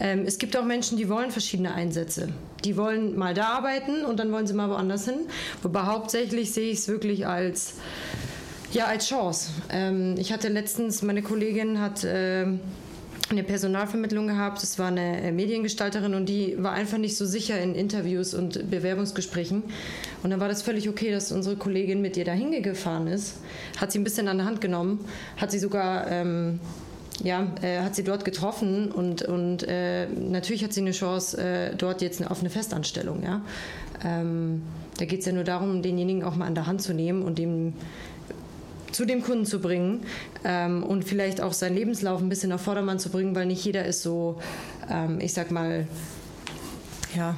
Ähm, 0.00 0.24
es 0.26 0.38
gibt 0.38 0.56
auch 0.56 0.64
Menschen, 0.64 0.96
die 0.96 1.08
wollen 1.08 1.30
verschiedene 1.30 1.74
Einsätze. 1.74 2.28
Die 2.64 2.76
wollen 2.76 3.16
mal 3.16 3.34
da 3.34 3.48
arbeiten 3.48 4.04
und 4.04 4.18
dann 4.18 4.32
wollen 4.32 4.46
sie 4.46 4.54
mal 4.54 4.70
woanders 4.70 5.04
hin. 5.04 5.26
Wobei 5.62 5.82
hauptsächlich 5.82 6.52
sehe 6.52 6.70
ich 6.70 6.78
es 6.78 6.88
wirklich 6.88 7.26
als 7.26 7.74
ja, 8.72 8.86
als 8.86 9.06
Chance. 9.06 9.50
Ähm, 9.70 10.14
ich 10.16 10.32
hatte 10.32 10.48
letztens, 10.48 11.02
meine 11.02 11.22
Kollegin 11.22 11.78
hat 11.78 12.04
äh, 12.04 12.46
eine 13.32 13.42
Personalvermittlung 13.42 14.26
gehabt. 14.26 14.62
Es 14.62 14.78
war 14.78 14.88
eine 14.88 15.22
äh, 15.22 15.32
Mediengestalterin 15.32 16.14
und 16.14 16.26
die 16.26 16.56
war 16.58 16.72
einfach 16.72 16.98
nicht 16.98 17.16
so 17.16 17.26
sicher 17.26 17.60
in 17.60 17.74
Interviews 17.74 18.34
und 18.34 18.70
Bewerbungsgesprächen. 18.70 19.62
Und 20.22 20.30
dann 20.30 20.40
war 20.40 20.48
das 20.48 20.62
völlig 20.62 20.88
okay, 20.88 21.10
dass 21.10 21.32
unsere 21.32 21.56
Kollegin 21.56 22.00
mit 22.00 22.16
ihr 22.16 22.24
dahin 22.24 22.62
gefahren 22.62 23.06
ist. 23.06 23.36
Hat 23.78 23.92
sie 23.92 23.98
ein 23.98 24.04
bisschen 24.04 24.28
an 24.28 24.38
der 24.38 24.46
Hand 24.46 24.60
genommen, 24.60 25.04
hat 25.36 25.50
sie 25.50 25.58
sogar 25.58 26.10
ähm, 26.10 26.60
ja, 27.22 27.46
äh, 27.62 27.80
hat 27.80 27.94
sie 27.94 28.04
dort 28.04 28.24
getroffen 28.24 28.90
und, 28.90 29.22
und 29.22 29.66
äh, 29.68 30.06
natürlich 30.06 30.64
hat 30.64 30.72
sie 30.72 30.80
eine 30.80 30.92
Chance 30.92 31.38
äh, 31.38 31.76
dort 31.76 32.02
jetzt 32.02 32.24
auf 32.28 32.40
eine 32.40 32.50
Festanstellung. 32.50 33.22
Ja? 33.22 33.42
Ähm, 34.04 34.62
da 34.98 35.04
geht 35.04 35.20
es 35.20 35.26
ja 35.26 35.32
nur 35.32 35.44
darum, 35.44 35.82
denjenigen 35.82 36.24
auch 36.24 36.36
mal 36.36 36.46
an 36.46 36.54
der 36.54 36.66
Hand 36.66 36.82
zu 36.82 36.94
nehmen 36.94 37.22
und 37.22 37.38
dem 37.38 37.74
zu 38.92 39.06
dem 39.06 39.22
Kunden 39.22 39.46
zu 39.46 39.60
bringen 39.60 40.02
ähm, 40.44 40.82
und 40.82 41.04
vielleicht 41.04 41.40
auch 41.40 41.54
seinen 41.54 41.76
Lebenslauf 41.76 42.20
ein 42.20 42.28
bisschen 42.28 42.52
auf 42.52 42.60
Vordermann 42.60 42.98
zu 42.98 43.08
bringen, 43.08 43.34
weil 43.34 43.46
nicht 43.46 43.64
jeder 43.64 43.86
ist 43.86 44.02
so, 44.02 44.38
ähm, 44.90 45.18
ich 45.18 45.32
sag 45.32 45.50
mal, 45.50 45.86
ja, 47.16 47.34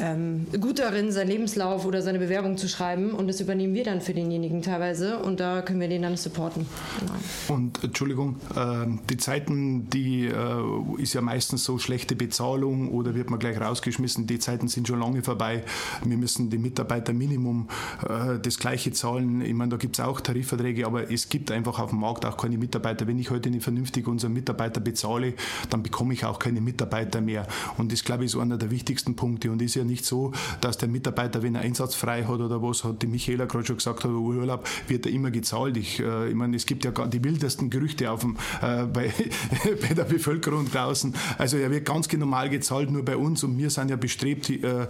ähm, 0.00 0.46
gut 0.60 0.78
darin, 0.78 1.12
seinen 1.12 1.28
Lebenslauf 1.28 1.86
oder 1.86 2.02
seine 2.02 2.18
Bewerbung 2.18 2.56
zu 2.56 2.68
schreiben 2.68 3.12
und 3.12 3.28
das 3.28 3.40
übernehmen 3.40 3.74
wir 3.74 3.84
dann 3.84 4.00
für 4.00 4.14
denjenigen 4.14 4.62
teilweise 4.62 5.18
und 5.18 5.40
da 5.40 5.62
können 5.62 5.80
wir 5.80 5.88
den 5.88 6.02
dann 6.02 6.16
supporten. 6.16 6.66
Genau. 7.00 7.56
Und 7.56 7.82
Entschuldigung, 7.82 8.36
äh, 8.54 8.86
die 9.08 9.16
Zeiten, 9.16 9.88
die 9.90 10.26
äh, 10.26 11.02
ist 11.02 11.14
ja 11.14 11.20
meistens 11.20 11.64
so 11.64 11.78
schlechte 11.78 12.16
Bezahlung 12.16 12.90
oder 12.90 13.14
wird 13.14 13.30
man 13.30 13.38
gleich 13.38 13.60
rausgeschmissen, 13.60 14.26
die 14.26 14.38
Zeiten 14.38 14.68
sind 14.68 14.88
schon 14.88 15.00
lange 15.00 15.22
vorbei. 15.22 15.64
Wir 16.04 16.16
müssen 16.16 16.50
die 16.50 16.58
Mitarbeiter 16.58 17.12
Minimum 17.12 17.68
äh, 18.08 18.38
das 18.40 18.58
gleiche 18.58 18.92
zahlen. 18.92 19.40
Ich 19.40 19.54
meine, 19.54 19.70
da 19.70 19.76
gibt 19.76 19.98
es 19.98 20.04
auch 20.04 20.20
Tarifverträge, 20.20 20.86
aber 20.86 21.10
es 21.10 21.28
gibt 21.28 21.50
einfach 21.50 21.78
auf 21.78 21.90
dem 21.90 22.00
Markt 22.00 22.24
auch 22.24 22.36
keine 22.36 22.58
Mitarbeiter. 22.58 23.06
Wenn 23.06 23.18
ich 23.18 23.30
heute 23.30 23.50
nicht 23.50 23.62
vernünftig 23.62 24.06
unseren 24.06 24.32
Mitarbeiter 24.32 24.80
bezahle, 24.80 25.34
dann 25.70 25.82
bekomme 25.82 26.14
ich 26.14 26.24
auch 26.24 26.38
keine 26.38 26.60
Mitarbeiter 26.60 27.20
mehr. 27.20 27.46
Und 27.78 27.92
das, 27.92 28.04
glaube 28.04 28.24
ich, 28.24 28.34
ist 28.34 28.40
einer 28.40 28.58
der 28.58 28.70
wichtigsten 28.70 29.16
Punkte 29.16 29.50
und 29.50 29.62
ist 29.62 29.74
ja 29.74 29.85
nicht 29.86 30.04
so, 30.04 30.32
dass 30.60 30.78
der 30.78 30.88
Mitarbeiter, 30.88 31.42
wenn 31.42 31.54
er 31.54 31.62
einsatzfrei 31.62 32.24
hat 32.24 32.40
oder 32.40 32.62
was, 32.62 32.84
hat 32.84 33.02
die 33.02 33.06
Michaela 33.06 33.46
gerade 33.46 33.66
schon 33.66 33.76
gesagt 33.76 34.04
hat, 34.04 34.10
Urlaub, 34.10 34.66
wird 34.88 35.06
er 35.06 35.12
immer 35.12 35.30
gezahlt. 35.30 35.76
Ich, 35.76 36.00
äh, 36.00 36.28
ich 36.28 36.34
meine, 36.34 36.56
es 36.56 36.66
gibt 36.66 36.84
ja 36.84 36.90
die 36.90 37.22
wildesten 37.22 37.70
Gerüchte 37.70 38.10
auf 38.10 38.20
dem, 38.20 38.36
äh, 38.62 38.84
bei, 38.84 39.12
bei 39.88 39.94
der 39.94 40.04
Bevölkerung 40.04 40.70
draußen. 40.70 41.14
Also 41.38 41.56
er 41.56 41.70
wird 41.70 41.84
ganz 41.84 42.12
normal 42.12 42.48
gezahlt, 42.50 42.90
nur 42.90 43.04
bei 43.04 43.16
uns 43.16 43.44
und 43.44 43.58
wir 43.58 43.70
sind 43.70 43.90
ja 43.90 43.96
bestrebt, 43.96 44.50
äh, 44.50 44.86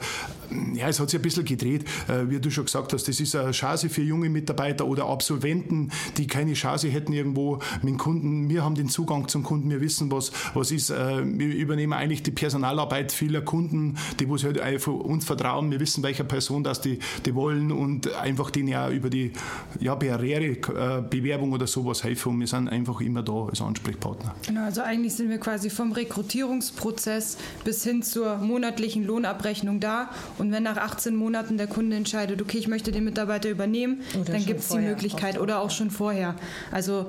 ja, 0.75 0.89
es 0.89 1.01
hat 1.01 1.11
sich 1.11 1.19
ein 1.19 1.23
bisschen 1.23 1.45
gedreht, 1.45 1.85
äh, 2.09 2.29
wie 2.29 2.41
du 2.41 2.51
schon 2.51 2.65
gesagt 2.65 2.93
hast, 2.93 3.09
das 3.09 3.21
ist 3.21 3.35
eine 3.35 3.51
Chance 3.53 3.89
für 3.89 4.03
junge 4.03 4.31
Mitarbeiter 4.31 4.87
oder 4.87 5.07
Absolventen, 5.07 5.91
die 6.17 6.27
keine 6.27 6.55
Chance 6.55 6.89
hätten 6.89 7.13
irgendwo 7.13 7.59
mit 7.83 7.91
dem 7.91 7.99
Kunden. 7.99 8.49
Wir 8.49 8.65
haben 8.65 8.75
den 8.75 8.89
Zugang 8.89 9.29
zum 9.29 9.43
Kunden, 9.43 9.71
wir 9.71 9.81
wissen, 9.81 10.11
was, 10.11 10.33
was 10.55 10.71
ist. 10.71 10.91
Äh, 10.91 11.23
wir 11.25 11.55
übernehmen 11.55 11.93
eigentlich 11.93 12.23
die 12.23 12.31
Personalarbeit 12.31 13.13
vieler 13.13 13.41
Kunden, 13.41 13.97
die 14.21 14.29
wo 14.29 14.37
sie 14.37 14.47
halt 14.47 14.59
uns 14.93 15.25
vertrauen, 15.25 15.71
wir 15.71 15.81
wissen, 15.81 16.03
welcher 16.03 16.25
Person 16.25 16.65
das 16.65 16.81
die, 16.81 16.99
die 17.25 17.35
wollen 17.35 17.73
und 17.73 18.13
einfach 18.15 18.51
denen 18.51 18.69
ja 18.69 18.91
über 18.91 19.11
die 19.11 19.33
ja, 19.81 19.95
Barriere, 19.95 20.45
äh, 20.45 21.03
Bewerbung 21.09 21.53
oder 21.53 21.67
sowas 21.67 22.05
helfen 22.05 22.33
und 22.33 22.41
wir 22.41 22.47
sind 22.47 22.69
einfach 22.69 23.01
immer 23.01 23.23
da 23.23 23.47
als 23.47 23.61
Ansprechpartner. 23.61 24.35
Genau, 24.47 24.65
also 24.65 24.83
eigentlich 24.83 25.15
sind 25.15 25.31
wir 25.31 25.39
quasi 25.39 25.71
vom 25.71 25.93
Rekrutierungsprozess 25.93 27.39
bis 27.65 27.85
hin 27.85 28.03
zur 28.03 28.39
monatlichen 28.39 29.05
Lohnabrechnung 29.05 29.81
da 29.81 30.11
und 30.39 30.53
wenn 30.53 30.63
nach 30.63 30.77
18 30.77 31.15
Monaten 31.15 31.57
der 31.57 31.67
Kunde 31.67 31.97
entscheidet, 31.97 32.43
okay, 32.43 32.59
ich 32.59 32.69
möchte 32.69 32.93
den 32.93 33.05
Mitarbeiter 33.05 33.49
übernehmen, 33.51 34.03
oder 34.15 34.33
dann 34.33 34.45
gibt 34.45 34.61
es 34.61 34.69
die 34.69 34.79
Möglichkeit 34.79 35.39
oder 35.41 35.61
auch 35.61 35.71
schon 35.71 35.91
vorher. 35.91 36.37
Also 36.71 37.07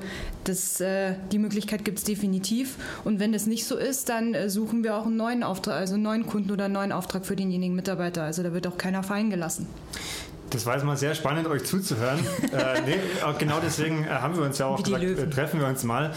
das, 0.48 0.80
äh, 0.82 1.14
die 1.32 1.40
Möglichkeit 1.40 1.86
gibt 1.86 2.00
es 2.00 2.04
definitiv 2.04 2.76
und 3.04 3.20
wenn 3.20 3.34
das 3.34 3.46
nicht 3.46 3.66
so 3.66 3.78
ist, 3.78 4.10
dann 4.10 4.34
äh, 4.34 4.50
suchen 4.50 4.84
wir 4.84 4.96
auch 4.96 5.06
einen 5.06 5.18
neuen 5.18 5.44
Auftrag, 5.44 5.76
also 5.76 5.96
einen 5.96 6.04
neuen 6.04 6.26
Kunden 6.26 6.52
oder 6.52 6.66
einen 6.66 6.74
neuen 6.74 6.92
Auftrag 6.92 7.26
für 7.26 7.36
denjenigen 7.36 7.76
Mitarbeiter. 7.76 8.24
Also 8.24 8.44
da 8.44 8.54
wird 8.54 8.68
auch 8.68 8.78
keiner 8.78 9.04
fallen 9.04 9.30
gelassen. 9.30 9.68
Das 10.50 10.66
war 10.66 10.76
jetzt 10.76 10.86
mal 10.86 10.96
sehr 10.96 11.14
spannend, 11.14 11.48
euch 11.48 11.66
zuzuhören. 11.66 12.20
äh, 12.54 12.82
nee, 12.86 13.00
genau 13.38 13.60
deswegen 13.62 14.06
äh, 14.06 14.08
haben 14.08 14.38
wir 14.38 14.44
uns 14.44 14.58
ja 14.58 14.68
auch 14.68 14.82
gesagt, 14.82 15.04
äh, 15.04 15.30
treffen 15.30 15.60
wir 15.60 15.68
uns 15.68 15.84
mal. 15.84 16.14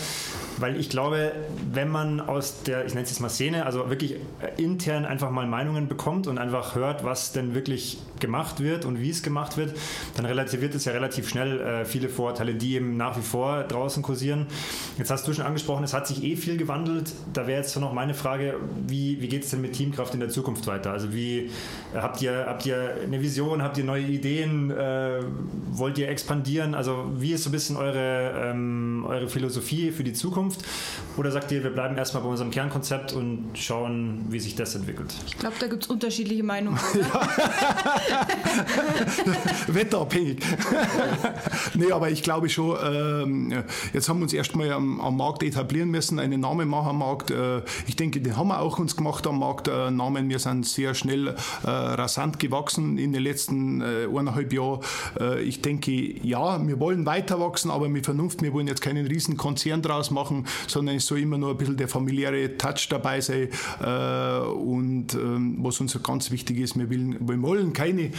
Weil 0.60 0.78
ich 0.78 0.90
glaube, 0.90 1.32
wenn 1.72 1.88
man 1.88 2.20
aus 2.20 2.62
der, 2.62 2.84
ich 2.84 2.94
nenne 2.94 3.04
es 3.04 3.10
jetzt 3.10 3.20
mal 3.20 3.30
Szene, 3.30 3.64
also 3.64 3.88
wirklich 3.88 4.16
intern 4.56 5.06
einfach 5.06 5.30
mal 5.30 5.46
Meinungen 5.46 5.88
bekommt 5.88 6.26
und 6.26 6.38
einfach 6.38 6.74
hört, 6.74 7.02
was 7.04 7.32
denn 7.32 7.54
wirklich 7.54 7.98
gemacht 8.20 8.60
wird 8.60 8.84
und 8.84 9.00
wie 9.00 9.10
es 9.10 9.22
gemacht 9.22 9.56
wird, 9.56 9.74
dann 10.16 10.26
relativiert 10.26 10.74
es 10.74 10.84
ja 10.84 10.92
relativ 10.92 11.28
schnell 11.28 11.60
äh, 11.60 11.84
viele 11.84 12.08
Vorurteile, 12.08 12.54
die 12.54 12.74
eben 12.74 12.96
nach 12.96 13.16
wie 13.16 13.22
vor 13.22 13.62
draußen 13.64 14.02
kursieren. 14.02 14.46
Jetzt 14.98 15.10
hast 15.10 15.26
du 15.26 15.32
schon 15.32 15.44
angesprochen, 15.44 15.82
es 15.84 15.94
hat 15.94 16.06
sich 16.06 16.22
eh 16.22 16.36
viel 16.36 16.56
gewandelt. 16.56 17.12
Da 17.32 17.46
wäre 17.46 17.60
jetzt 17.60 17.78
noch 17.78 17.92
meine 17.92 18.14
Frage, 18.14 18.56
wie, 18.86 19.20
wie 19.22 19.28
geht 19.28 19.44
es 19.44 19.50
denn 19.50 19.62
mit 19.62 19.72
Teamkraft 19.72 20.12
in 20.12 20.20
der 20.20 20.28
Zukunft 20.28 20.66
weiter? 20.66 20.92
Also 20.92 21.14
wie 21.14 21.50
habt 21.94 22.20
ihr, 22.20 22.44
habt 22.46 22.66
ihr 22.66 22.96
eine 23.02 23.22
Vision, 23.22 23.62
habt 23.62 23.78
ihr 23.78 23.84
neue 23.84 24.02
Ideen, 24.02 24.70
äh, 24.70 25.20
wollt 25.70 25.96
ihr 25.96 26.08
expandieren? 26.08 26.74
Also 26.74 27.06
wie 27.16 27.32
ist 27.32 27.44
so 27.44 27.48
ein 27.48 27.52
bisschen 27.52 27.76
eure, 27.76 28.50
ähm, 28.50 29.06
eure 29.08 29.28
Philosophie 29.28 29.90
für 29.90 30.04
die 30.04 30.12
Zukunft? 30.12 30.49
Zukunft? 30.50 30.64
Oder 31.16 31.32
sagt 31.32 31.52
ihr, 31.52 31.62
wir 31.62 31.70
bleiben 31.70 31.98
erstmal 31.98 32.22
bei 32.22 32.28
unserem 32.28 32.50
Kernkonzept 32.50 33.12
und 33.12 33.50
schauen, 33.54 34.24
wie 34.28 34.38
sich 34.38 34.54
das 34.54 34.74
entwickelt? 34.74 35.12
Ich 35.26 35.36
glaube, 35.36 35.56
da 35.58 35.66
gibt 35.66 35.84
es 35.84 35.90
unterschiedliche 35.90 36.42
Meinungen. 36.42 36.78
Wetterabhängig. 39.66 40.38
nee, 41.74 41.92
aber 41.92 42.10
ich 42.10 42.22
glaube 42.22 42.48
schon, 42.48 42.76
äh, 42.76 43.62
jetzt 43.92 44.08
haben 44.08 44.20
wir 44.20 44.24
uns 44.24 44.32
erstmal 44.32 44.72
am, 44.72 45.00
am, 45.00 45.16
Markt 45.16 45.42
etablieren 45.42 45.90
müssen, 45.90 46.18
einen 46.18 46.40
Namen 46.40 46.68
machen 46.68 46.90
am 46.90 46.98
Markt. 46.98 47.30
Äh, 47.30 47.62
ich 47.86 47.96
denke, 47.96 48.20
den 48.20 48.36
haben 48.36 48.48
wir 48.48 48.60
auch 48.60 48.78
uns 48.78 48.96
gemacht 48.96 49.26
am 49.26 49.40
Markt. 49.40 49.68
Äh, 49.68 49.90
Namen, 49.90 50.28
wir 50.28 50.38
sind 50.38 50.64
sehr 50.64 50.94
schnell 50.94 51.34
äh, 51.64 51.68
rasant 51.68 52.38
gewachsen 52.38 52.98
in 52.98 53.12
den 53.12 53.22
letzten 53.22 53.82
äh, 53.82 54.06
eineinhalb 54.06 54.52
Jahren. 54.52 54.80
Äh, 55.18 55.42
ich 55.42 55.60
denke, 55.60 55.92
ja, 55.92 56.66
wir 56.66 56.80
wollen 56.80 57.04
weiter 57.04 57.40
wachsen, 57.40 57.70
aber 57.70 57.88
mit 57.88 58.06
Vernunft. 58.06 58.42
Wir 58.42 58.54
wollen 58.54 58.68
jetzt 58.68 58.80
keinen 58.80 59.06
riesen 59.06 59.36
Konzern 59.36 59.82
draus 59.82 60.10
machen 60.10 60.39
sondern 60.66 60.96
es 60.96 61.06
soll 61.06 61.20
immer 61.20 61.38
nur 61.38 61.50
ein 61.50 61.56
bisschen 61.56 61.76
der 61.76 61.88
familiäre 61.88 62.56
Touch 62.56 62.88
dabei 62.88 63.20
sein. 63.20 63.48
Äh, 63.82 64.40
und 64.48 65.14
ähm, 65.14 65.58
was 65.60 65.80
uns 65.80 65.98
ganz 66.02 66.30
wichtig 66.30 66.58
ist, 66.58 66.78
wir, 66.78 66.88
will, 66.90 67.16
wir 67.20 67.42
wollen 67.42 67.72
keine 67.72 68.10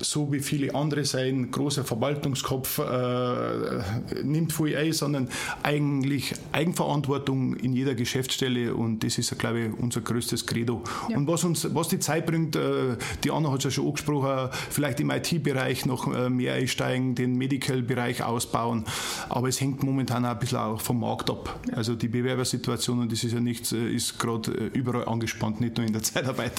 so 0.00 0.32
wie 0.32 0.40
viele 0.40 0.74
andere 0.74 1.04
sein, 1.04 1.50
großer 1.50 1.84
Verwaltungskopf 1.84 2.78
äh, 2.78 4.22
nimmt 4.22 4.52
viel 4.52 4.76
ein, 4.76 4.92
sondern 4.92 5.28
eigentlich 5.62 6.34
Eigenverantwortung 6.52 7.56
in 7.56 7.72
jeder 7.72 7.94
Geschäftsstelle 7.94 8.74
und 8.74 9.04
das 9.04 9.18
ist, 9.18 9.36
glaube 9.38 9.60
ich, 9.60 9.78
unser 9.78 10.00
größtes 10.00 10.46
Credo. 10.46 10.82
Ja. 11.08 11.16
Und 11.16 11.26
was 11.26 11.44
uns, 11.44 11.74
was 11.74 11.88
die 11.88 11.98
Zeit 11.98 12.26
bringt, 12.26 12.56
äh, 12.56 12.96
die 13.22 13.30
Anna 13.30 13.50
hat 13.50 13.58
es 13.58 13.64
ja 13.64 13.70
schon 13.70 13.86
angesprochen, 13.86 14.50
vielleicht 14.70 15.00
im 15.00 15.10
IT-Bereich 15.10 15.86
noch 15.86 16.12
äh, 16.12 16.30
mehr 16.30 16.54
einsteigen, 16.54 17.14
den 17.14 17.36
Medical-Bereich 17.36 18.22
ausbauen, 18.22 18.84
aber 19.28 19.48
es 19.48 19.60
hängt 19.60 19.82
momentan 19.82 20.24
auch 20.24 20.30
ein 20.30 20.38
bisschen 20.38 20.58
auch 20.58 20.80
vom 20.80 21.00
Markt 21.00 21.30
ab 21.30 21.43
top. 21.44 21.54
Also 21.74 21.94
die 21.94 22.08
Bewerbersituation, 22.08 23.00
und 23.00 23.12
das 23.12 23.24
ist 23.24 23.32
ja 23.32 23.40
nichts, 23.40 23.72
äh, 23.72 23.88
ist 23.88 24.18
gerade 24.18 24.52
äh, 24.52 24.66
überall 24.72 25.06
angespannt, 25.06 25.60
nicht 25.60 25.76
nur 25.76 25.86
in 25.86 25.92
der 25.92 26.02
Zeitarbeit. 26.02 26.52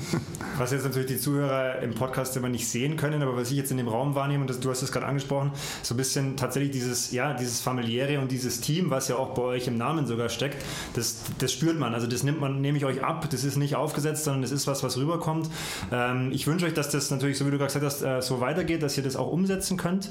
Was 0.58 0.72
jetzt 0.72 0.84
natürlich 0.84 1.08
die 1.08 1.18
Zuhörer 1.18 1.80
im 1.80 1.94
Podcast 1.94 2.36
immer 2.36 2.48
nicht 2.48 2.68
sehen 2.68 2.96
können, 2.96 3.22
aber 3.22 3.36
was 3.36 3.50
ich 3.50 3.56
jetzt 3.56 3.70
in 3.70 3.76
dem 3.76 3.88
Raum 3.88 4.14
wahrnehme, 4.14 4.42
und 4.42 4.50
das, 4.50 4.60
du 4.60 4.70
hast 4.70 4.82
es 4.82 4.92
gerade 4.92 5.06
angesprochen, 5.06 5.50
so 5.82 5.94
ein 5.94 5.96
bisschen 5.96 6.36
tatsächlich 6.36 6.70
dieses, 6.70 7.10
ja, 7.10 7.34
dieses 7.34 7.60
familiäre 7.60 8.20
und 8.20 8.30
dieses 8.30 8.60
Team, 8.60 8.90
was 8.90 9.08
ja 9.08 9.16
auch 9.16 9.34
bei 9.34 9.42
euch 9.42 9.66
im 9.66 9.76
Namen 9.76 10.06
sogar 10.06 10.28
steckt, 10.28 10.64
das, 10.94 11.24
das 11.38 11.52
spürt 11.52 11.78
man. 11.78 11.92
Also 11.92 12.06
das 12.06 12.22
nimmt 12.22 12.40
man, 12.40 12.60
nehme 12.60 12.78
ich 12.78 12.84
euch 12.84 13.02
ab. 13.02 13.28
Das 13.30 13.42
ist 13.42 13.56
nicht 13.56 13.74
aufgesetzt, 13.74 14.24
sondern 14.24 14.44
es 14.44 14.52
ist 14.52 14.66
was, 14.66 14.84
was 14.84 14.96
rüberkommt. 14.96 15.50
Ähm, 15.90 16.30
ich 16.32 16.46
wünsche 16.46 16.66
euch, 16.66 16.74
dass 16.74 16.90
das 16.90 17.10
natürlich, 17.10 17.36
so 17.36 17.46
wie 17.46 17.50
du 17.50 17.58
gerade 17.58 17.72
gesagt 17.72 17.84
hast, 17.84 18.02
äh, 18.02 18.22
so 18.22 18.40
weitergeht, 18.40 18.82
dass 18.82 18.96
ihr 18.96 19.02
das 19.02 19.16
auch 19.16 19.32
umsetzen 19.32 19.76
könnt. 19.76 20.08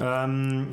Ähm, 0.00 0.66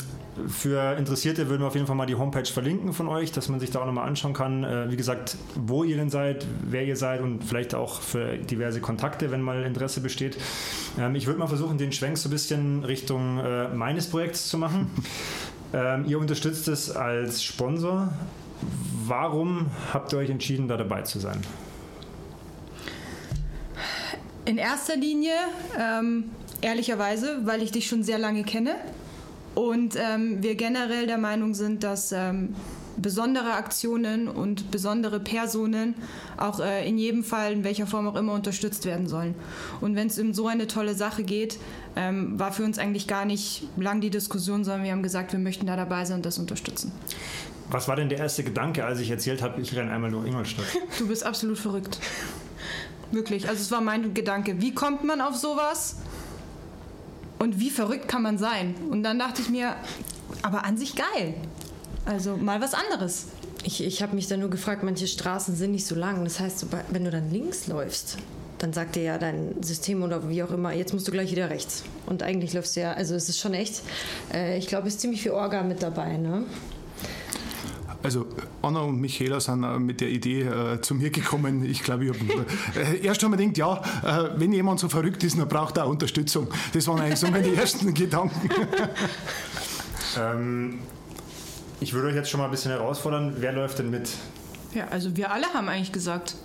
für 0.47 0.97
Interessierte 0.97 1.49
würden 1.49 1.61
wir 1.61 1.67
auf 1.67 1.75
jeden 1.75 1.85
Fall 1.85 1.95
mal 1.95 2.05
die 2.05 2.15
Homepage 2.15 2.45
verlinken 2.45 2.93
von 2.93 3.07
euch, 3.07 3.31
dass 3.31 3.49
man 3.49 3.59
sich 3.59 3.71
da 3.71 3.81
auch 3.81 3.85
nochmal 3.85 4.07
anschauen 4.07 4.33
kann. 4.33 4.63
Äh, 4.63 4.91
wie 4.91 4.95
gesagt, 4.95 5.37
wo 5.55 5.83
ihr 5.83 5.95
denn 5.95 6.09
seid, 6.09 6.45
wer 6.63 6.83
ihr 6.83 6.95
seid 6.95 7.21
und 7.21 7.43
vielleicht 7.43 7.75
auch 7.75 8.01
für 8.01 8.37
diverse 8.37 8.81
Kontakte, 8.81 9.31
wenn 9.31 9.41
mal 9.41 9.63
Interesse 9.63 10.01
besteht. 10.01 10.37
Ähm, 10.99 11.15
ich 11.15 11.27
würde 11.27 11.39
mal 11.39 11.47
versuchen, 11.47 11.77
den 11.77 11.91
Schwenk 11.91 12.17
so 12.17 12.29
ein 12.29 12.31
bisschen 12.31 12.83
Richtung 12.83 13.39
äh, 13.39 13.69
meines 13.69 14.09
Projekts 14.09 14.47
zu 14.49 14.57
machen. 14.57 14.89
Ähm, 15.75 16.05
ihr 16.05 16.19
unterstützt 16.19 16.67
es 16.67 16.95
als 16.95 17.43
Sponsor. 17.43 18.13
Warum 19.07 19.71
habt 19.91 20.13
ihr 20.13 20.19
euch 20.19 20.29
entschieden, 20.29 20.67
da 20.67 20.77
dabei 20.77 21.01
zu 21.01 21.17
sein? 21.17 21.41
In 24.45 24.59
erster 24.59 24.95
Linie, 24.95 25.33
ähm, 25.79 26.25
ehrlicherweise, 26.61 27.39
weil 27.45 27.63
ich 27.63 27.71
dich 27.71 27.87
schon 27.87 28.03
sehr 28.03 28.19
lange 28.19 28.43
kenne 28.43 28.75
und 29.55 29.95
ähm, 29.95 30.41
wir 30.41 30.55
generell 30.55 31.07
der 31.07 31.17
Meinung 31.17 31.53
sind, 31.53 31.83
dass 31.83 32.11
ähm, 32.11 32.55
besondere 32.97 33.53
Aktionen 33.53 34.27
und 34.27 34.71
besondere 34.71 35.19
Personen 35.19 35.95
auch 36.37 36.59
äh, 36.59 36.87
in 36.87 36.97
jedem 36.97 37.23
Fall, 37.23 37.53
in 37.53 37.63
welcher 37.63 37.87
Form 37.87 38.07
auch 38.07 38.15
immer, 38.15 38.33
unterstützt 38.33 38.85
werden 38.85 39.07
sollen. 39.07 39.35
Und 39.81 39.95
wenn 39.95 40.07
es 40.07 40.19
um 40.19 40.33
so 40.33 40.47
eine 40.47 40.67
tolle 40.67 40.95
Sache 40.95 41.23
geht, 41.23 41.59
ähm, 41.95 42.39
war 42.39 42.51
für 42.51 42.63
uns 42.63 42.77
eigentlich 42.79 43.07
gar 43.07 43.25
nicht 43.25 43.67
lang 43.77 44.01
die 44.01 44.09
Diskussion, 44.09 44.63
sondern 44.63 44.83
wir 44.83 44.91
haben 44.91 45.03
gesagt, 45.03 45.31
wir 45.33 45.39
möchten 45.39 45.65
da 45.65 45.75
dabei 45.75 46.05
sein 46.05 46.17
und 46.17 46.25
das 46.25 46.37
unterstützen. 46.37 46.91
Was 47.69 47.87
war 47.87 47.95
denn 47.95 48.09
der 48.09 48.19
erste 48.19 48.43
Gedanke, 48.43 48.85
als 48.85 48.99
ich 48.99 49.09
erzählt 49.09 49.41
habe, 49.41 49.61
ich 49.61 49.75
renne 49.75 49.91
einmal 49.91 50.11
durch 50.11 50.27
Ingolstadt? 50.27 50.65
Du 50.99 51.07
bist 51.07 51.25
absolut 51.25 51.57
verrückt. 51.57 51.99
Wirklich. 53.11 53.47
Also 53.47 53.61
es 53.61 53.71
war 53.71 53.81
mein 53.81 54.13
Gedanke. 54.13 54.61
Wie 54.61 54.73
kommt 54.73 55.03
man 55.03 55.21
auf 55.21 55.35
sowas? 55.35 55.97
Und 57.43 57.59
wie 57.59 57.69
verrückt 57.69 58.07
kann 58.07 58.21
man 58.21 58.37
sein? 58.37 58.73
Und 58.89 59.03
dann 59.03 59.19
dachte 59.19 59.41
ich 59.41 59.49
mir, 59.49 59.75
aber 60.43 60.63
an 60.63 60.77
sich 60.77 60.95
geil. 60.95 61.33
Also 62.05 62.37
mal 62.37 62.61
was 62.61 62.73
anderes. 62.73 63.25
Ich, 63.65 63.83
ich 63.83 64.01
habe 64.01 64.15
mich 64.15 64.29
dann 64.29 64.39
nur 64.39 64.49
gefragt, 64.49 64.81
manche 64.81 65.07
Straßen 65.07 65.53
sind 65.53 65.71
nicht 65.71 65.85
so 65.85 65.93
lang. 65.93 66.23
Das 66.23 66.39
heißt, 66.39 66.67
wenn 66.91 67.03
du 67.03 67.11
dann 67.11 67.29
links 67.31 67.67
läufst, 67.67 68.17
dann 68.59 68.71
sagt 68.71 68.95
dir 68.95 69.03
ja 69.03 69.17
dein 69.17 69.61
System 69.61 70.03
oder 70.03 70.29
wie 70.29 70.41
auch 70.41 70.51
immer, 70.51 70.71
jetzt 70.71 70.93
musst 70.93 71.05
du 71.05 71.11
gleich 71.11 71.31
wieder 71.31 71.49
rechts. 71.49 71.83
Und 72.05 72.23
eigentlich 72.23 72.53
läufst 72.53 72.77
du 72.77 72.79
ja, 72.79 72.93
also 72.93 73.13
es 73.13 73.27
ist 73.27 73.39
schon 73.41 73.53
echt, 73.53 73.81
äh, 74.33 74.57
ich 74.57 74.67
glaube, 74.67 74.87
es 74.87 74.93
ist 74.93 75.01
ziemlich 75.01 75.21
viel 75.21 75.31
Orga 75.31 75.63
mit 75.63 75.83
dabei. 75.83 76.15
Ne? 76.15 76.45
Also 78.03 78.25
Anna 78.61 78.81
und 78.81 78.99
Michaela 78.99 79.39
sind 79.39 79.63
äh, 79.63 79.79
mit 79.79 80.01
der 80.01 80.09
Idee 80.09 80.41
äh, 80.41 80.81
zu 80.81 80.93
mir 80.93 81.09
gekommen. 81.09 81.63
Ich 81.65 81.83
glaube, 81.83 82.05
ich 82.05 82.11
habe 82.11 82.45
äh, 82.75 83.05
erst 83.05 83.23
einmal 83.23 83.39
gedacht, 83.39 83.57
ja, 83.57 83.81
äh, 84.25 84.29
wenn 84.35 84.51
jemand 84.51 84.81
so 84.81 84.89
verrückt 84.89 85.23
ist, 85.23 85.39
dann 85.39 85.47
braucht 85.47 85.77
er 85.77 85.85
auch 85.85 85.89
Unterstützung. 85.89 86.47
Das 86.73 86.85
waren 86.87 86.99
eigentlich 86.99 87.19
so 87.19 87.27
meine 87.27 87.47
ersten 87.55 87.93
Gedanken. 87.93 88.49
ähm, 90.19 90.79
ich 91.79 91.93
würde 91.93 92.09
euch 92.09 92.15
jetzt 92.15 92.29
schon 92.29 92.39
mal 92.41 92.45
ein 92.45 92.51
bisschen 92.51 92.71
herausfordern. 92.71 93.35
Wer 93.37 93.53
läuft 93.53 93.79
denn 93.79 93.89
mit? 93.89 94.09
Ja, 94.73 94.87
also 94.89 95.15
wir 95.15 95.31
alle 95.31 95.47
haben 95.53 95.69
eigentlich 95.69 95.93
gesagt. 95.93 96.35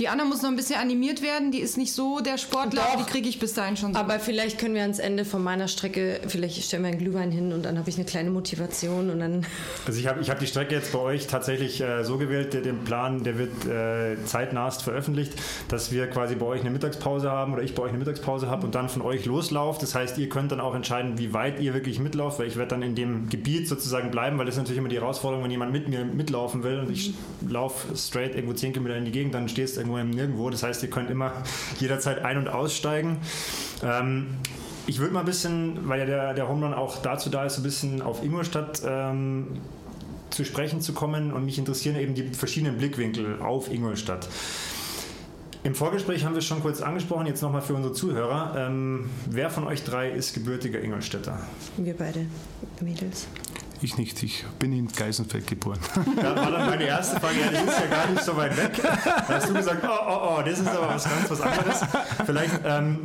Die 0.00 0.08
Anna 0.08 0.24
muss 0.24 0.40
noch 0.40 0.48
ein 0.48 0.56
bisschen 0.56 0.80
animiert 0.80 1.20
werden. 1.20 1.52
Die 1.52 1.58
ist 1.58 1.76
nicht 1.76 1.92
so 1.92 2.20
der 2.20 2.38
Sportler, 2.38 2.80
Doch. 2.90 3.04
die 3.04 3.10
kriege 3.10 3.28
ich 3.28 3.38
bis 3.38 3.52
dahin 3.52 3.76
schon. 3.76 3.92
So. 3.92 4.00
Aber 4.00 4.18
vielleicht 4.18 4.58
können 4.58 4.74
wir 4.74 4.80
ans 4.80 4.98
Ende 4.98 5.26
von 5.26 5.42
meiner 5.42 5.68
Strecke, 5.68 6.22
vielleicht 6.26 6.62
stellen 6.64 6.84
wir 6.84 6.88
einen 6.88 6.98
Glühwein 6.98 7.30
hin 7.30 7.52
und 7.52 7.66
dann 7.66 7.76
habe 7.78 7.90
ich 7.90 7.96
eine 7.96 8.06
kleine 8.06 8.30
Motivation 8.30 9.10
und 9.10 9.20
dann. 9.20 9.46
Also 9.86 9.98
ich 9.98 10.06
habe 10.06 10.20
ich 10.20 10.30
hab 10.30 10.38
die 10.38 10.46
Strecke 10.46 10.74
jetzt 10.74 10.92
bei 10.92 11.00
euch 11.00 11.26
tatsächlich 11.26 11.80
äh, 11.80 12.04
so 12.04 12.16
gewählt, 12.16 12.54
der, 12.54 12.60
den 12.60 12.84
Plan, 12.84 13.24
der 13.24 13.38
wird 13.38 13.66
äh, 13.66 14.24
zeitnahst 14.24 14.82
veröffentlicht, 14.82 15.32
dass 15.68 15.90
wir 15.90 16.06
quasi 16.06 16.36
bei 16.36 16.46
euch 16.46 16.60
eine 16.60 16.70
Mittagspause 16.70 17.30
haben 17.30 17.52
oder 17.52 17.62
ich 17.62 17.74
bei 17.74 17.82
euch 17.82 17.88
eine 17.90 17.98
Mittagspause 17.98 18.48
habe 18.48 18.66
und 18.66 18.74
dann 18.74 18.88
von 18.88 19.02
euch 19.02 19.26
loslauft. 19.26 19.82
Das 19.82 19.94
heißt, 19.94 20.16
ihr 20.18 20.28
könnt 20.28 20.52
dann 20.52 20.60
auch 20.60 20.74
entscheiden, 20.74 21.18
wie 21.18 21.34
weit 21.34 21.60
ihr 21.60 21.74
wirklich 21.74 21.98
mitlauft, 21.98 22.38
weil 22.38 22.46
ich 22.46 22.56
werde 22.56 22.70
dann 22.70 22.82
in 22.82 22.94
dem 22.94 23.28
Gebiet 23.28 23.68
sozusagen 23.68 24.10
bleiben, 24.10 24.38
weil 24.38 24.46
das 24.46 24.54
ist 24.54 24.60
natürlich 24.60 24.78
immer 24.78 24.88
die 24.88 25.00
Herausforderung, 25.00 25.42
wenn 25.42 25.50
jemand 25.50 25.72
mit 25.72 25.88
mir 25.88 26.04
mitlaufen 26.04 26.62
will 26.62 26.78
und 26.78 26.90
ich 26.90 27.14
laufe 27.46 27.96
straight 27.96 28.34
irgendwo 28.34 28.54
10 28.54 28.72
Kilometer 28.72 28.96
in 28.96 29.04
die 29.04 29.12
Gegend, 29.12 29.34
dann 29.34 29.48
stehst 29.48 29.76
du 29.76 29.80
irgendwo 29.90 29.98
im 29.98 30.10
Nirgendwo. 30.10 30.50
Das 30.50 30.62
heißt, 30.62 30.82
ihr 30.82 30.90
könnt 30.90 31.10
immer 31.10 31.32
jederzeit 31.78 32.24
ein- 32.24 32.38
und 32.38 32.48
aussteigen. 32.48 33.18
Ähm, 33.82 34.28
ich 34.86 34.98
würde 34.98 35.12
mal 35.12 35.20
ein 35.20 35.26
bisschen, 35.26 35.88
weil 35.88 36.00
ja 36.00 36.06
der, 36.06 36.34
der 36.34 36.48
Home 36.48 36.66
Run 36.66 36.74
auch 36.74 36.98
dazu 37.02 37.30
da 37.30 37.44
ist, 37.44 37.58
ein 37.58 37.62
bisschen 37.62 38.02
auf 38.02 38.24
Ingolstadt 38.24 38.82
ähm, 38.84 39.48
zu 40.30 40.44
sprechen 40.44 40.80
zu 40.80 40.92
kommen 40.92 41.32
und 41.32 41.44
mich 41.44 41.58
interessieren 41.58 41.96
eben 41.96 42.14
die 42.14 42.28
verschiedenen 42.28 42.78
Blickwinkel 42.78 43.40
auf 43.40 43.70
Ingolstadt. 43.70 44.28
Im 45.62 45.74
Vorgespräch 45.74 46.24
haben 46.24 46.32
wir 46.32 46.38
es 46.38 46.46
schon 46.46 46.62
kurz 46.62 46.80
angesprochen, 46.80 47.26
jetzt 47.26 47.42
nochmal 47.42 47.60
für 47.60 47.74
unsere 47.74 47.92
Zuhörer. 47.92 48.54
Ähm, 48.56 49.10
wer 49.26 49.50
von 49.50 49.66
euch 49.66 49.84
drei 49.84 50.10
ist 50.10 50.32
gebürtiger 50.32 50.82
Ingolstädter? 50.82 51.38
Wir 51.76 51.94
beide 51.94 52.26
Mädels. 52.80 53.26
Ich 53.82 53.96
nicht, 53.96 54.22
ich 54.22 54.44
bin 54.58 54.72
in 54.72 54.88
Geisenfeld 54.88 55.46
geboren. 55.46 55.78
Da 56.20 56.36
war 56.36 56.50
dann 56.50 56.68
meine 56.68 56.84
erste 56.84 57.18
Frage, 57.18 57.40
ja, 57.40 57.50
das 57.50 57.62
ist 57.62 57.80
ja 57.80 57.86
gar 57.86 58.10
nicht 58.10 58.22
so 58.22 58.36
weit 58.36 58.56
weg. 58.56 58.72
Da 58.82 59.26
hast 59.28 59.48
du 59.48 59.54
gesagt, 59.54 59.82
oh, 59.84 60.06
oh, 60.06 60.36
oh, 60.38 60.42
das 60.44 60.58
ist 60.58 60.68
aber 60.68 60.88
was 60.88 61.04
ganz 61.04 61.30
was 61.30 61.40
anderes. 61.40 61.80
Vielleicht, 62.26 62.60
ähm, 62.64 62.98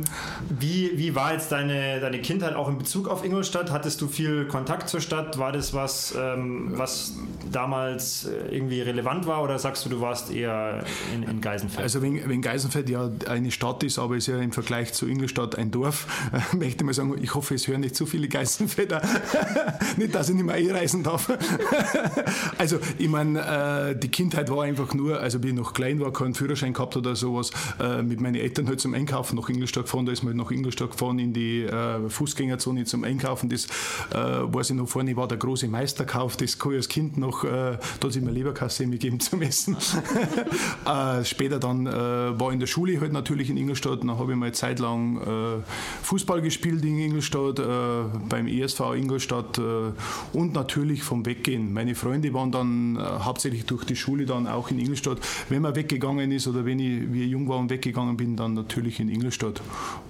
wie, 0.50 0.98
wie 0.98 1.14
war 1.14 1.32
jetzt 1.32 1.50
deine, 1.50 2.00
deine 2.00 2.20
Kindheit 2.20 2.54
auch 2.54 2.68
in 2.68 2.76
Bezug 2.76 3.08
auf 3.08 3.24
Ingolstadt? 3.24 3.70
Hattest 3.70 4.02
du 4.02 4.08
viel 4.08 4.46
Kontakt 4.48 4.90
zur 4.90 5.00
Stadt? 5.00 5.38
War 5.38 5.52
das 5.52 5.72
was, 5.72 6.14
ähm, 6.18 6.72
was 6.74 7.14
damals 7.50 8.26
äh, 8.26 8.54
irgendwie 8.54 8.82
relevant 8.82 9.26
war 9.26 9.42
oder 9.42 9.58
sagst 9.58 9.84
du, 9.86 9.88
du 9.88 10.00
warst 10.02 10.30
eher 10.30 10.84
in, 11.14 11.22
in 11.22 11.40
Geisenfeld? 11.40 11.82
Also 11.82 12.02
wenn, 12.02 12.28
wenn 12.28 12.42
Geisenfeld 12.42 12.90
ja 12.90 13.10
eine 13.28 13.50
Stadt 13.50 13.82
ist, 13.82 13.98
aber 13.98 14.16
ist 14.16 14.26
ja 14.26 14.38
im 14.38 14.52
Vergleich 14.52 14.92
zu 14.92 15.06
Ingolstadt 15.06 15.56
ein 15.56 15.70
Dorf, 15.70 16.06
äh, 16.32 16.56
möchte 16.56 16.82
ich 16.82 16.82
mal 16.84 16.92
sagen, 16.92 17.16
ich 17.20 17.34
hoffe, 17.34 17.54
es 17.54 17.66
hören 17.66 17.80
nicht 17.80 17.96
zu 17.96 18.04
viele 18.04 18.28
Geisenfelder. 18.28 19.00
nicht, 19.96 20.14
dass 20.14 20.28
ich 20.28 20.34
nicht 20.34 20.44
mehr 20.44 20.65
reisen 20.74 21.02
darf. 21.02 21.30
also, 22.58 22.78
ich 22.98 23.08
meine, 23.08 23.90
äh, 23.90 23.96
die 23.98 24.08
Kindheit 24.08 24.50
war 24.50 24.64
einfach 24.64 24.94
nur, 24.94 25.20
also 25.20 25.42
wie 25.42 25.48
ich 25.48 25.54
noch 25.54 25.72
klein 25.72 26.00
war, 26.00 26.12
keinen 26.12 26.34
Führerschein 26.34 26.72
gehabt 26.72 26.96
oder 26.96 27.16
sowas, 27.16 27.50
äh, 27.80 28.02
mit 28.02 28.20
meinen 28.20 28.36
Eltern 28.36 28.66
halt 28.66 28.80
zum 28.80 28.94
Einkaufen 28.94 29.36
nach 29.36 29.48
Ingolstadt 29.48 29.84
gefahren. 29.84 30.06
Da 30.06 30.12
ist 30.12 30.22
man 30.22 30.34
halt 30.34 30.44
nach 30.44 30.50
Ingolstadt 30.50 30.92
gefahren 30.92 31.18
in 31.18 31.32
die 31.32 31.62
äh, 31.62 32.08
Fußgängerzone 32.08 32.84
zum 32.84 33.04
Einkaufen. 33.04 33.48
Das 33.48 33.66
äh, 33.66 34.14
weiß 34.14 34.70
ich 34.70 34.76
noch 34.76 34.88
vorne, 34.88 35.16
war 35.16 35.28
der 35.28 35.38
große 35.38 35.68
Meisterkauf. 35.68 36.36
Das 36.36 36.58
kann 36.58 36.72
ich 36.72 36.78
als 36.78 36.88
Kind 36.88 37.18
noch, 37.18 37.44
äh, 37.44 37.48
da 37.48 37.78
hat 38.04 38.12
sich 38.12 38.22
mir 38.22 38.30
Leberkasse 38.30 38.86
gegeben 38.86 39.20
zum 39.20 39.42
Essen. 39.42 39.76
Äh, 40.86 41.24
später 41.24 41.58
dann 41.58 41.86
äh, 41.86 41.90
war 41.92 42.52
in 42.52 42.60
der 42.60 42.66
Schule 42.66 43.00
halt 43.00 43.12
natürlich 43.12 43.50
in 43.50 43.56
Ingolstadt. 43.56 44.00
Dann 44.00 44.18
habe 44.18 44.32
ich 44.32 44.38
mal 44.38 44.46
eine 44.46 44.52
Zeit 44.52 44.78
lang 44.78 45.64
Fußball 46.02 46.40
gespielt 46.42 46.84
in 46.84 46.98
Ingolstadt, 46.98 47.60
beim 48.28 48.46
ESV 48.46 48.80
Ingolstadt 48.94 49.60
und 50.32 50.55
natürlich 50.56 51.02
vom 51.02 51.24
Weggehen. 51.24 51.72
Meine 51.72 51.94
Freunde 51.94 52.34
waren 52.34 52.50
dann 52.50 52.96
äh, 52.96 53.00
hauptsächlich 53.00 53.64
durch 53.66 53.84
die 53.84 53.94
Schule 53.94 54.26
dann 54.26 54.48
auch 54.48 54.70
in 54.70 54.78
Ingolstadt. 54.78 55.18
Wenn 55.48 55.62
man 55.62 55.76
weggegangen 55.76 56.32
ist 56.32 56.48
oder 56.48 56.64
wenn 56.64 56.80
ich 56.80 57.12
wie 57.12 57.24
jung 57.26 57.48
war 57.48 57.58
und 57.58 57.70
weggegangen 57.70 58.16
bin, 58.16 58.36
dann 58.36 58.54
natürlich 58.54 58.98
in 58.98 59.08
Ingolstadt. 59.08 59.60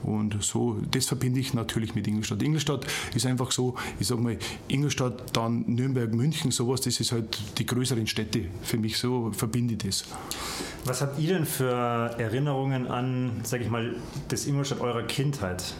Und 0.02 0.42
so, 0.42 0.78
das 0.90 1.06
verbinde 1.06 1.40
ich 1.40 1.52
natürlich 1.52 1.94
mit 1.94 2.06
Ingolstadt. 2.08 2.42
Ingolstadt 2.42 2.86
ist 3.14 3.26
einfach 3.26 3.50
so, 3.50 3.74
ich 4.00 4.06
sage 4.06 4.22
mal, 4.22 4.38
Ingolstadt, 4.68 5.36
dann 5.36 5.64
Nürnberg, 5.66 6.14
München, 6.14 6.50
sowas, 6.50 6.80
das 6.80 6.98
ist 7.00 7.12
halt 7.12 7.38
die 7.58 7.66
größeren 7.66 8.06
Städte 8.06 8.46
für 8.62 8.78
mich, 8.78 8.96
so 8.96 9.32
verbinde 9.32 9.74
ich 9.74 9.78
das. 9.78 10.04
Was 10.84 11.02
habt 11.02 11.18
ihr 11.18 11.34
denn 11.34 11.46
für 11.46 11.74
Erinnerungen 12.18 12.86
an, 12.86 13.40
sage 13.42 13.64
ich 13.64 13.70
mal, 13.70 13.96
das 14.28 14.46
Ingolstadt 14.46 14.80
eurer 14.80 15.02
Kindheit? 15.02 15.74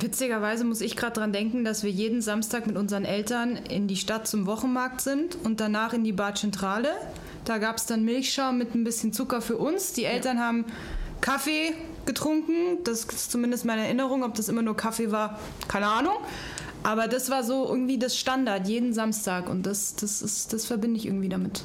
Witzigerweise 0.00 0.64
muss 0.64 0.80
ich 0.80 0.96
gerade 0.96 1.14
daran 1.14 1.32
denken, 1.32 1.64
dass 1.64 1.82
wir 1.82 1.90
jeden 1.90 2.22
Samstag 2.22 2.66
mit 2.66 2.76
unseren 2.76 3.04
Eltern 3.04 3.56
in 3.56 3.88
die 3.88 3.96
Stadt 3.96 4.28
zum 4.28 4.46
Wochenmarkt 4.46 5.00
sind 5.00 5.36
und 5.44 5.60
danach 5.60 5.92
in 5.92 6.04
die 6.04 6.12
Badzentrale. 6.12 6.90
Da 7.44 7.58
gab 7.58 7.78
es 7.78 7.86
dann 7.86 8.04
Milchschaum 8.04 8.58
mit 8.58 8.74
ein 8.74 8.84
bisschen 8.84 9.12
Zucker 9.12 9.40
für 9.40 9.56
uns. 9.56 9.94
Die 9.94 10.04
Eltern 10.04 10.36
ja. 10.36 10.42
haben 10.44 10.64
Kaffee 11.20 11.72
getrunken. 12.04 12.84
Das 12.84 13.04
ist 13.04 13.32
zumindest 13.32 13.64
meine 13.64 13.82
Erinnerung. 13.82 14.22
Ob 14.22 14.34
das 14.34 14.48
immer 14.48 14.62
nur 14.62 14.76
Kaffee 14.76 15.10
war, 15.10 15.38
keine 15.66 15.86
Ahnung. 15.86 16.14
Aber 16.84 17.08
das 17.08 17.30
war 17.30 17.42
so 17.42 17.66
irgendwie 17.66 17.98
das 17.98 18.16
Standard 18.16 18.68
jeden 18.68 18.92
Samstag 18.92 19.48
und 19.48 19.66
das, 19.66 19.96
das, 19.96 20.22
ist, 20.22 20.52
das 20.52 20.64
verbinde 20.64 20.98
ich 20.98 21.06
irgendwie 21.06 21.28
damit. 21.28 21.64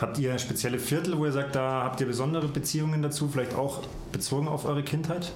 Habt 0.00 0.18
ihr 0.18 0.38
spezielle 0.38 0.78
Viertel, 0.78 1.18
wo 1.18 1.26
ihr 1.26 1.32
sagt, 1.32 1.56
da 1.56 1.82
habt 1.84 2.00
ihr 2.00 2.06
besondere 2.06 2.48
Beziehungen 2.48 3.02
dazu, 3.02 3.28
vielleicht 3.28 3.54
auch 3.54 3.82
bezogen 4.12 4.48
auf 4.48 4.64
eure 4.66 4.82
Kindheit? 4.82 5.32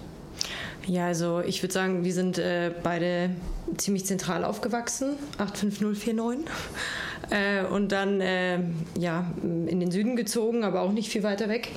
Ja, 0.86 1.06
also 1.06 1.40
ich 1.40 1.62
würde 1.62 1.72
sagen, 1.72 2.04
wir 2.04 2.12
sind 2.12 2.38
äh, 2.38 2.70
beide 2.82 3.30
ziemlich 3.78 4.04
zentral 4.04 4.44
aufgewachsen, 4.44 5.16
85049. 5.38 6.44
äh, 7.30 7.64
und 7.64 7.90
dann 7.90 8.20
äh, 8.20 8.58
ja, 8.98 9.32
in 9.42 9.80
den 9.80 9.90
Süden 9.90 10.14
gezogen, 10.14 10.62
aber 10.62 10.82
auch 10.82 10.92
nicht 10.92 11.10
viel 11.10 11.22
weiter 11.22 11.48
weg. 11.48 11.68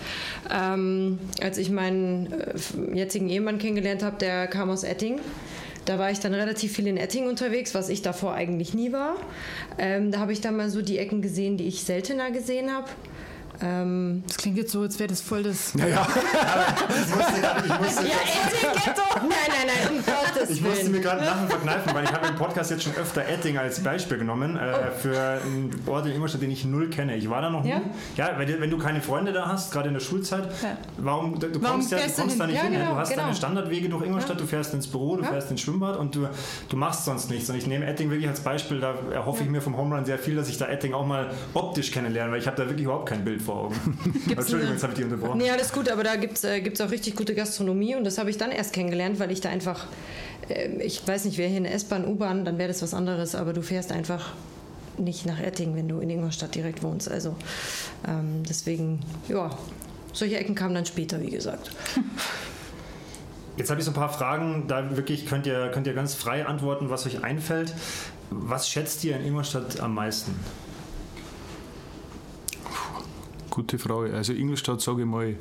Ähm, 0.54 1.20
als 1.42 1.58
ich 1.58 1.70
meinen 1.70 2.34
äh, 2.34 2.96
jetzigen 2.96 3.30
Ehemann 3.30 3.60
kennengelernt 3.60 4.04
habe, 4.04 4.18
der 4.18 4.48
kam 4.48 4.70
aus 4.70 4.84
Etting. 4.84 5.20
Da 5.86 5.98
war 5.98 6.12
ich 6.12 6.20
dann 6.20 6.34
relativ 6.34 6.74
viel 6.74 6.86
in 6.88 6.98
Etting 6.98 7.30
unterwegs, 7.30 7.74
was 7.74 7.88
ich 7.88 8.02
davor 8.02 8.34
eigentlich 8.34 8.74
nie 8.74 8.92
war. 8.92 9.16
Ähm, 9.78 10.12
da 10.12 10.20
habe 10.20 10.34
ich 10.34 10.42
dann 10.42 10.58
mal 10.58 10.70
so 10.70 10.82
die 10.82 10.98
Ecken 10.98 11.22
gesehen, 11.22 11.56
die 11.56 11.66
ich 11.66 11.84
seltener 11.84 12.30
gesehen 12.32 12.74
habe. 12.74 12.90
Ähm, 13.62 14.24
das 14.28 14.38
klingt 14.38 14.58
jetzt 14.58 14.72
so, 14.72 14.82
als 14.82 15.00
wäre 15.00 15.10
das 15.10 15.22
voll 15.22 15.44
das. 15.44 15.74
Ja, 15.74 15.88
ja. 15.88 16.08
ich 16.90 17.16
musste, 17.16 17.66
ich 17.66 17.80
musste, 17.80 18.04
ja, 18.04 18.14
Etting, 18.14 18.98
Nein, 19.22 19.30
nein, 19.48 19.68
nein, 19.68 19.98
um 19.98 20.06
Gottes 20.06 20.50
Ich 20.50 20.62
musste 20.62 20.90
mir 20.90 21.02
gerade 21.02 21.26
Lachen 21.26 21.48
verkneifen, 21.48 21.94
weil 21.94 22.04
ich 22.04 22.12
habe 22.12 22.28
im 22.28 22.36
Podcast 22.36 22.72
jetzt 22.72 22.84
schon 22.84 22.96
öfter 22.96 23.28
Etting 23.28 23.58
als 23.58 23.82
Beispiel 23.82 24.18
genommen 24.18 24.58
äh, 24.58 24.60
oh. 24.60 24.92
für 25.00 25.20
einen 25.20 25.72
Ort 25.88 26.06
in 26.06 26.14
Ingolstadt, 26.14 26.42
den 26.42 26.52
ich 26.52 26.66
null 26.66 26.90
kenne. 26.90 27.16
Ich 27.16 27.30
war 27.30 27.42
da 27.42 27.50
noch 27.50 27.66
ja? 27.66 27.80
nie. 27.80 27.86
Ja, 28.16 28.38
weil, 28.38 28.62
wenn 28.62 28.70
du 28.70 28.78
keine 28.78 29.02
Freunde 29.02 29.34
da 29.34 29.48
hast, 29.48 29.72
gerade 29.72 29.88
in 29.88 29.94
der 29.94 30.02
Schulzeit, 30.02 30.44
ja. 30.62 30.78
warum, 30.98 31.40
du, 31.40 31.48
du 31.48 31.62
warum 31.62 31.78
kommst, 31.78 31.92
ja, 31.92 31.98
du 31.98 32.14
kommst 32.14 32.40
da 32.40 32.46
nicht 32.46 32.58
ja, 32.58 32.64
hin. 32.64 32.74
Genau, 32.74 32.92
du 32.92 32.98
hast 32.98 33.10
genau. 33.10 33.24
deine 33.24 33.36
Standardwege 33.36 33.90
durch 33.90 34.06
Ingolstadt, 34.06 34.40
du 34.40 34.46
fährst 34.46 34.74
ins 34.74 34.88
Büro, 34.88 35.18
du 35.18 35.24
fährst 35.24 35.50
ins 35.50 35.62
Schwimmbad 35.62 35.98
und 35.98 36.16
du, 36.16 36.28
du 36.70 36.78
machst 36.78 37.06
sonst 37.06 37.30
nichts. 37.32 37.50
Und 37.50 37.56
ich 37.56 37.66
nehme 37.66 37.86
Etting 37.86 38.10
wirklich 38.10 38.30
als 38.30 38.42
Beispiel, 38.42 38.80
da 38.80 38.94
erhoffe 39.12 39.44
ich 39.44 39.50
mir 39.50 39.62
vom 39.62 39.78
Home 39.78 39.96
Run 39.96 40.06
sehr 40.06 40.20
viel, 40.20 40.36
dass 40.36 40.50
ich 40.50 40.58
da 40.58 40.68
Etting 40.68 40.94
auch 40.94 41.06
mal 41.06 41.32
optisch 41.54 41.92
kennenlerne, 41.92 42.32
weil 42.32 42.40
ich 42.40 42.48
habe 42.48 42.58
da 42.58 42.66
wirklich 42.66 42.86
überhaupt 42.86 43.10
kein 43.10 43.24
Bild 43.24 43.47
vor 43.48 43.66
Augen. 43.66 43.76
Entschuldigung, 44.30 44.74
jetzt 44.74 44.84
habe 44.84 44.94
ich 44.94 44.98
dich 44.98 45.06
unterbrochen. 45.06 45.38
Nee, 45.40 45.50
alles 45.50 45.72
gut, 45.72 45.90
aber 45.90 46.04
da 46.04 46.16
gibt 46.16 46.38
es 46.38 46.44
äh, 46.44 46.72
auch 46.84 46.92
richtig 46.92 47.16
gute 47.16 47.34
Gastronomie 47.34 47.96
und 47.96 48.04
das 48.04 48.18
habe 48.18 48.30
ich 48.30 48.38
dann 48.38 48.52
erst 48.52 48.74
kennengelernt, 48.74 49.20
weil 49.20 49.32
ich 49.32 49.42
da 49.42 49.50
einfach, 49.50 49.88
äh, 50.50 50.70
ich 50.84 51.08
weiß 51.08 51.26
nicht, 51.26 51.38
wer 51.38 51.48
hier 51.48 51.58
eine 51.58 51.72
S-Bahn, 51.72 52.06
U-Bahn, 52.06 52.46
dann 52.46 52.58
wäre 52.58 52.68
das 52.68 52.82
was 52.82 52.94
anderes, 52.94 53.34
aber 53.34 53.54
du 53.54 53.62
fährst 53.62 53.92
einfach 53.92 54.34
nicht 54.98 55.26
nach 55.26 55.40
Etting, 55.40 55.76
wenn 55.76 55.88
du 55.88 56.00
in 56.00 56.10
Ingolstadt 56.10 56.56
direkt 56.56 56.84
wohnst. 56.84 57.10
Also 57.10 57.36
ähm, 58.08 58.44
deswegen, 58.48 59.00
ja, 59.28 59.58
solche 60.14 60.38
Ecken 60.38 60.56
kamen 60.56 60.76
dann 60.76 60.86
später, 60.86 61.22
wie 61.22 61.30
gesagt. 61.30 61.72
Jetzt 63.58 63.70
habe 63.72 63.80
ich 63.80 63.86
so 63.86 63.92
ein 63.92 63.96
paar 63.96 64.10
Fragen, 64.14 64.66
da 64.68 64.96
wirklich 64.96 65.26
könnt 65.26 65.48
ihr, 65.48 65.70
könnt 65.70 65.88
ihr 65.88 65.94
ganz 65.94 66.14
frei 66.14 66.46
antworten, 66.46 66.90
was 66.90 67.06
euch 67.08 67.24
einfällt. 67.24 67.74
Was 68.30 68.70
schätzt 68.70 69.04
ihr 69.04 69.16
in 69.16 69.26
Ingolstadt 69.26 69.80
am 69.80 69.96
meisten? 69.96 70.36
Gute 73.58 73.80
Frage. 73.80 74.14
Also 74.14 74.34
Ingolstadt, 74.34 74.82
sage 74.82 75.02
ich 75.02 75.08
mal, 75.08 75.36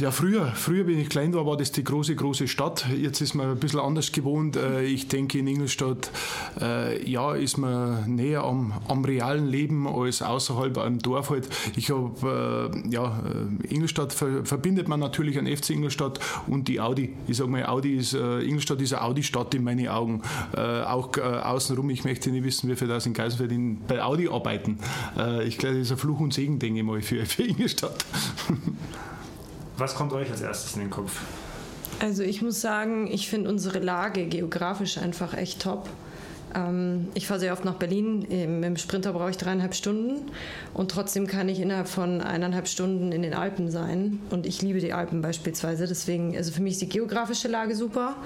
ja, 0.00 0.10
früher, 0.10 0.46
früher, 0.54 0.86
wenn 0.86 0.98
ich 0.98 1.10
klein 1.10 1.34
war, 1.34 1.44
war 1.44 1.56
das 1.58 1.72
die 1.72 1.84
große, 1.84 2.14
große 2.16 2.48
Stadt. 2.48 2.86
Jetzt 2.96 3.20
ist 3.20 3.34
man 3.34 3.50
ein 3.50 3.58
bisschen 3.58 3.80
anders 3.80 4.12
gewohnt. 4.12 4.56
Äh, 4.56 4.84
ich 4.84 5.08
denke, 5.08 5.38
in 5.38 5.46
Ingolstadt, 5.46 6.10
äh, 6.58 7.08
ja, 7.08 7.34
ist 7.34 7.58
man 7.58 8.14
näher 8.14 8.44
am, 8.44 8.72
am 8.88 9.04
realen 9.04 9.46
Leben 9.46 9.86
als 9.86 10.22
außerhalb 10.22 10.78
am 10.78 10.98
Dorf 11.00 11.28
halt. 11.28 11.48
Ich 11.76 11.90
habe, 11.90 12.70
äh, 12.72 12.88
ja, 12.88 13.22
Ingolstadt 13.68 14.12
verbindet 14.12 14.88
man 14.88 15.00
natürlich 15.00 15.38
an 15.38 15.46
FC 15.46 15.70
Ingolstadt 15.70 16.18
und 16.46 16.68
die 16.68 16.80
Audi. 16.80 17.14
Ich 17.26 17.36
sage 17.36 17.50
mal, 17.50 17.66
Audi 17.66 17.96
ist, 17.96 18.14
Ingolstadt 18.14 18.80
ist 18.80 18.94
eine 18.94 19.02
Audi-Stadt 19.02 19.54
in 19.54 19.64
meinen 19.64 19.88
Augen. 19.88 20.22
auch 20.54 21.16
außenrum, 21.18 21.90
ich 21.90 22.04
möchte 22.04 22.30
nicht 22.30 22.44
wissen, 22.44 22.70
wie 22.70 22.76
viel 22.76 22.88
das 22.88 23.06
in 23.06 23.12
Geisenfeld 23.12 23.52
bei 23.86 24.02
Audi 24.02 24.28
arbeiten. 24.28 24.78
ich 25.44 25.58
glaube, 25.58 25.76
das 25.76 25.86
ist 25.86 25.92
ein 25.92 25.98
Fluch 25.98 26.20
und 26.20 26.32
Segen, 26.32 26.58
denke 26.58 26.80
ich 26.80 26.84
mal, 26.84 27.00
für, 27.02 27.24
für 27.26 27.42
Ingolstadt. 27.42 28.04
Was 29.78 29.94
kommt 29.94 30.12
euch 30.12 30.28
als 30.30 30.40
erstes 30.40 30.74
in 30.74 30.80
den 30.80 30.90
Kopf? 30.90 31.20
Also 32.00 32.24
ich 32.24 32.42
muss 32.42 32.60
sagen, 32.60 33.08
ich 33.10 33.30
finde 33.30 33.48
unsere 33.48 33.78
Lage 33.78 34.26
geografisch 34.26 34.98
einfach 34.98 35.34
echt 35.34 35.62
top. 35.62 35.88
Ähm, 36.54 37.08
ich 37.14 37.28
fahre 37.28 37.38
sehr 37.38 37.52
oft 37.52 37.64
nach 37.64 37.74
Berlin. 37.74 38.22
Im 38.24 38.76
Sprinter 38.76 39.12
brauche 39.12 39.30
ich 39.30 39.36
dreieinhalb 39.36 39.74
Stunden 39.74 40.30
und 40.74 40.90
trotzdem 40.90 41.28
kann 41.28 41.48
ich 41.48 41.60
innerhalb 41.60 41.88
von 41.88 42.20
eineinhalb 42.20 42.66
Stunden 42.66 43.12
in 43.12 43.22
den 43.22 43.34
Alpen 43.34 43.70
sein. 43.70 44.18
Und 44.30 44.46
ich 44.46 44.62
liebe 44.62 44.80
die 44.80 44.92
Alpen 44.92 45.22
beispielsweise. 45.22 45.86
Deswegen, 45.86 46.36
also 46.36 46.50
für 46.50 46.62
mich 46.62 46.74
ist 46.74 46.82
die 46.82 46.88
geografische 46.88 47.46
Lage 47.46 47.76
super. 47.76 48.16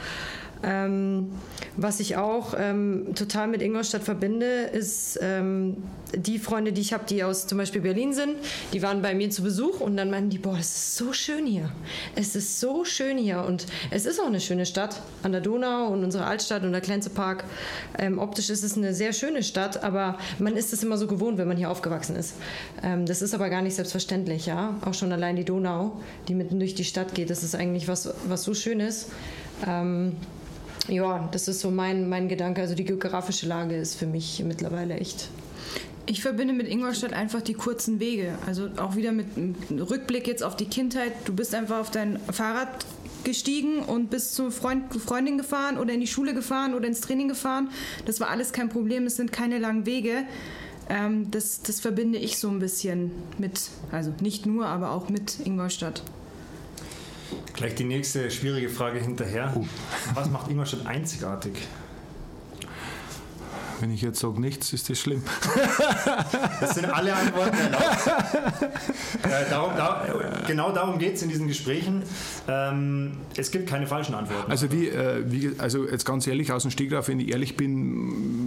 Ähm, 0.62 1.32
was 1.76 2.00
ich 2.00 2.16
auch 2.16 2.54
ähm, 2.58 3.14
total 3.14 3.48
mit 3.48 3.62
Ingolstadt 3.62 4.02
verbinde, 4.02 4.64
ist 4.64 5.18
ähm, 5.22 5.78
die 6.14 6.38
Freunde, 6.38 6.72
die 6.72 6.80
ich 6.80 6.92
habe, 6.92 7.04
die 7.08 7.24
aus 7.24 7.46
zum 7.46 7.58
Beispiel 7.58 7.80
Berlin 7.80 8.12
sind, 8.12 8.36
die 8.72 8.82
waren 8.82 9.02
bei 9.02 9.14
mir 9.14 9.30
zu 9.30 9.42
Besuch 9.42 9.80
und 9.80 9.96
dann 9.96 10.10
meinten 10.10 10.30
die, 10.30 10.38
boah, 10.38 10.56
es 10.58 10.68
ist 10.68 10.96
so 10.96 11.12
schön 11.12 11.46
hier. 11.46 11.72
Es 12.14 12.36
ist 12.36 12.60
so 12.60 12.84
schön 12.84 13.16
hier 13.16 13.44
und 13.44 13.66
es 13.90 14.06
ist 14.06 14.20
auch 14.20 14.26
eine 14.26 14.40
schöne 14.40 14.66
Stadt 14.66 15.00
an 15.22 15.32
der 15.32 15.40
Donau 15.40 15.88
und 15.88 16.04
unsere 16.04 16.26
Altstadt 16.26 16.62
und 16.62 16.72
der 16.72 16.80
Klenze 16.80 17.10
Park. 17.10 17.44
Ähm, 17.98 18.18
optisch 18.18 18.50
ist 18.50 18.62
es 18.62 18.76
eine 18.76 18.94
sehr 18.94 19.12
schöne 19.12 19.42
Stadt, 19.42 19.82
aber 19.82 20.18
man 20.38 20.56
ist 20.56 20.72
es 20.72 20.82
immer 20.82 20.98
so 20.98 21.06
gewohnt, 21.06 21.38
wenn 21.38 21.48
man 21.48 21.56
hier 21.56 21.70
aufgewachsen 21.70 22.16
ist. 22.16 22.34
Ähm, 22.82 23.06
das 23.06 23.22
ist 23.22 23.34
aber 23.34 23.48
gar 23.48 23.62
nicht 23.62 23.74
selbstverständlich, 23.74 24.46
ja. 24.46 24.76
Auch 24.84 24.94
schon 24.94 25.12
allein 25.12 25.36
die 25.36 25.44
Donau, 25.44 26.00
die 26.28 26.34
mitten 26.34 26.58
durch 26.58 26.74
die 26.74 26.84
Stadt 26.84 27.14
geht, 27.14 27.30
das 27.30 27.42
ist 27.42 27.54
eigentlich 27.54 27.88
was, 27.88 28.12
was 28.28 28.44
so 28.44 28.54
schön 28.54 28.80
ist. 28.80 29.08
Ähm, 29.66 30.16
ja, 30.88 31.28
das 31.32 31.48
ist 31.48 31.60
so 31.60 31.70
mein, 31.70 32.08
mein 32.08 32.28
Gedanke. 32.28 32.60
Also 32.60 32.74
die 32.74 32.84
geografische 32.84 33.46
Lage 33.46 33.76
ist 33.76 33.94
für 33.94 34.06
mich 34.06 34.42
mittlerweile 34.44 34.94
echt 34.94 35.28
ich 36.06 36.20
verbinde 36.20 36.52
mit 36.52 36.68
Ingolstadt 36.68 37.12
einfach 37.12 37.42
die 37.42 37.54
kurzen 37.54 38.00
Wege. 38.00 38.36
Also 38.46 38.68
auch 38.76 38.96
wieder 38.96 39.12
mit 39.12 39.28
Rückblick 39.70 40.26
jetzt 40.26 40.42
auf 40.42 40.56
die 40.56 40.66
Kindheit. 40.66 41.12
Du 41.24 41.32
bist 41.32 41.54
einfach 41.54 41.78
auf 41.78 41.90
dein 41.90 42.18
Fahrrad 42.30 42.84
gestiegen 43.24 43.80
und 43.80 44.10
bist 44.10 44.34
zur 44.34 44.50
Freund, 44.50 44.92
Freundin 44.94 45.38
gefahren 45.38 45.78
oder 45.78 45.92
in 45.92 46.00
die 46.00 46.06
Schule 46.06 46.34
gefahren 46.34 46.74
oder 46.74 46.88
ins 46.88 47.00
Training 47.00 47.28
gefahren. 47.28 47.70
Das 48.04 48.18
war 48.18 48.30
alles 48.30 48.52
kein 48.52 48.68
Problem. 48.68 49.06
Es 49.06 49.16
sind 49.16 49.32
keine 49.32 49.58
langen 49.58 49.86
Wege. 49.86 50.24
Ähm, 50.88 51.30
das, 51.30 51.62
das 51.62 51.78
verbinde 51.78 52.18
ich 52.18 52.38
so 52.38 52.48
ein 52.48 52.58
bisschen 52.58 53.12
mit, 53.38 53.70
also 53.92 54.12
nicht 54.20 54.44
nur, 54.44 54.66
aber 54.66 54.90
auch 54.90 55.08
mit 55.08 55.38
Ingolstadt. 55.44 56.02
Gleich 57.54 57.74
die 57.74 57.84
nächste 57.84 58.30
schwierige 58.30 58.68
Frage 58.68 59.00
hinterher. 59.00 59.52
Uh. 59.54 59.66
Was 60.14 60.30
macht 60.30 60.50
Ingolstadt 60.50 60.86
einzigartig? 60.86 61.54
Wenn 63.82 63.90
ich 63.90 64.00
jetzt 64.00 64.20
sage 64.20 64.40
nichts, 64.40 64.72
ist 64.72 64.88
das 64.88 65.00
schlimm. 65.00 65.24
Das 66.60 66.76
sind 66.76 66.84
alle 66.84 67.12
Antworten 67.12 67.56
erlaubt. 67.56 68.06
äh, 69.24 69.50
darum, 69.50 69.72
da, 69.76 70.06
genau 70.46 70.70
darum 70.70 71.00
geht 71.00 71.16
es 71.16 71.22
in 71.22 71.28
diesen 71.28 71.48
Gesprächen. 71.48 72.04
Ähm, 72.46 73.16
es 73.36 73.50
gibt 73.50 73.68
keine 73.68 73.88
falschen 73.88 74.14
Antworten. 74.14 74.48
Also, 74.48 74.70
wie, 74.70 74.86
äh, 74.86 75.24
wie, 75.26 75.50
also 75.58 75.88
jetzt 75.88 76.04
ganz 76.04 76.28
ehrlich 76.28 76.52
aus 76.52 76.62
dem 76.62 76.70
Stegreif, 76.70 77.08
wenn 77.08 77.18
ich 77.18 77.32
ehrlich 77.32 77.56
bin, 77.56 78.41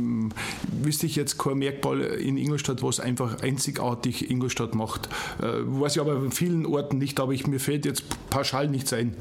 wüsste 0.72 1.06
ich 1.06 1.16
jetzt 1.16 1.38
kein 1.38 1.58
Merkmal 1.58 2.02
in 2.02 2.38
Ingolstadt, 2.38 2.84
was 2.84 3.00
einfach 3.00 3.42
einzigartig 3.42 4.30
Ingolstadt 4.30 4.76
macht. 4.76 5.08
Äh, 5.42 5.62
was 5.66 5.96
ich 5.96 6.02
aber 6.02 6.16
in 6.16 6.32
vielen 6.32 6.66
Orten 6.66 6.98
nicht, 6.98 7.20
aber 7.20 7.34
ich, 7.34 7.48
mir 7.48 7.60
fällt 7.60 7.86
jetzt 7.86 8.04
pauschal 8.30 8.68
nichts 8.68 8.94
ein. 8.94 9.16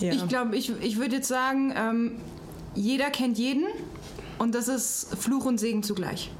Ja. 0.00 0.12
Ich 0.12 0.26
glaube, 0.28 0.56
ich, 0.56 0.72
ich 0.80 0.98
würde 0.98 1.16
jetzt 1.16 1.28
sagen, 1.28 1.72
ähm, 1.76 2.12
jeder 2.74 3.10
kennt 3.10 3.38
jeden. 3.38 3.64
Und 4.38 4.54
das 4.54 4.68
ist 4.68 5.14
Fluch 5.18 5.44
und 5.44 5.58
Segen 5.58 5.82
zugleich. 5.82 6.30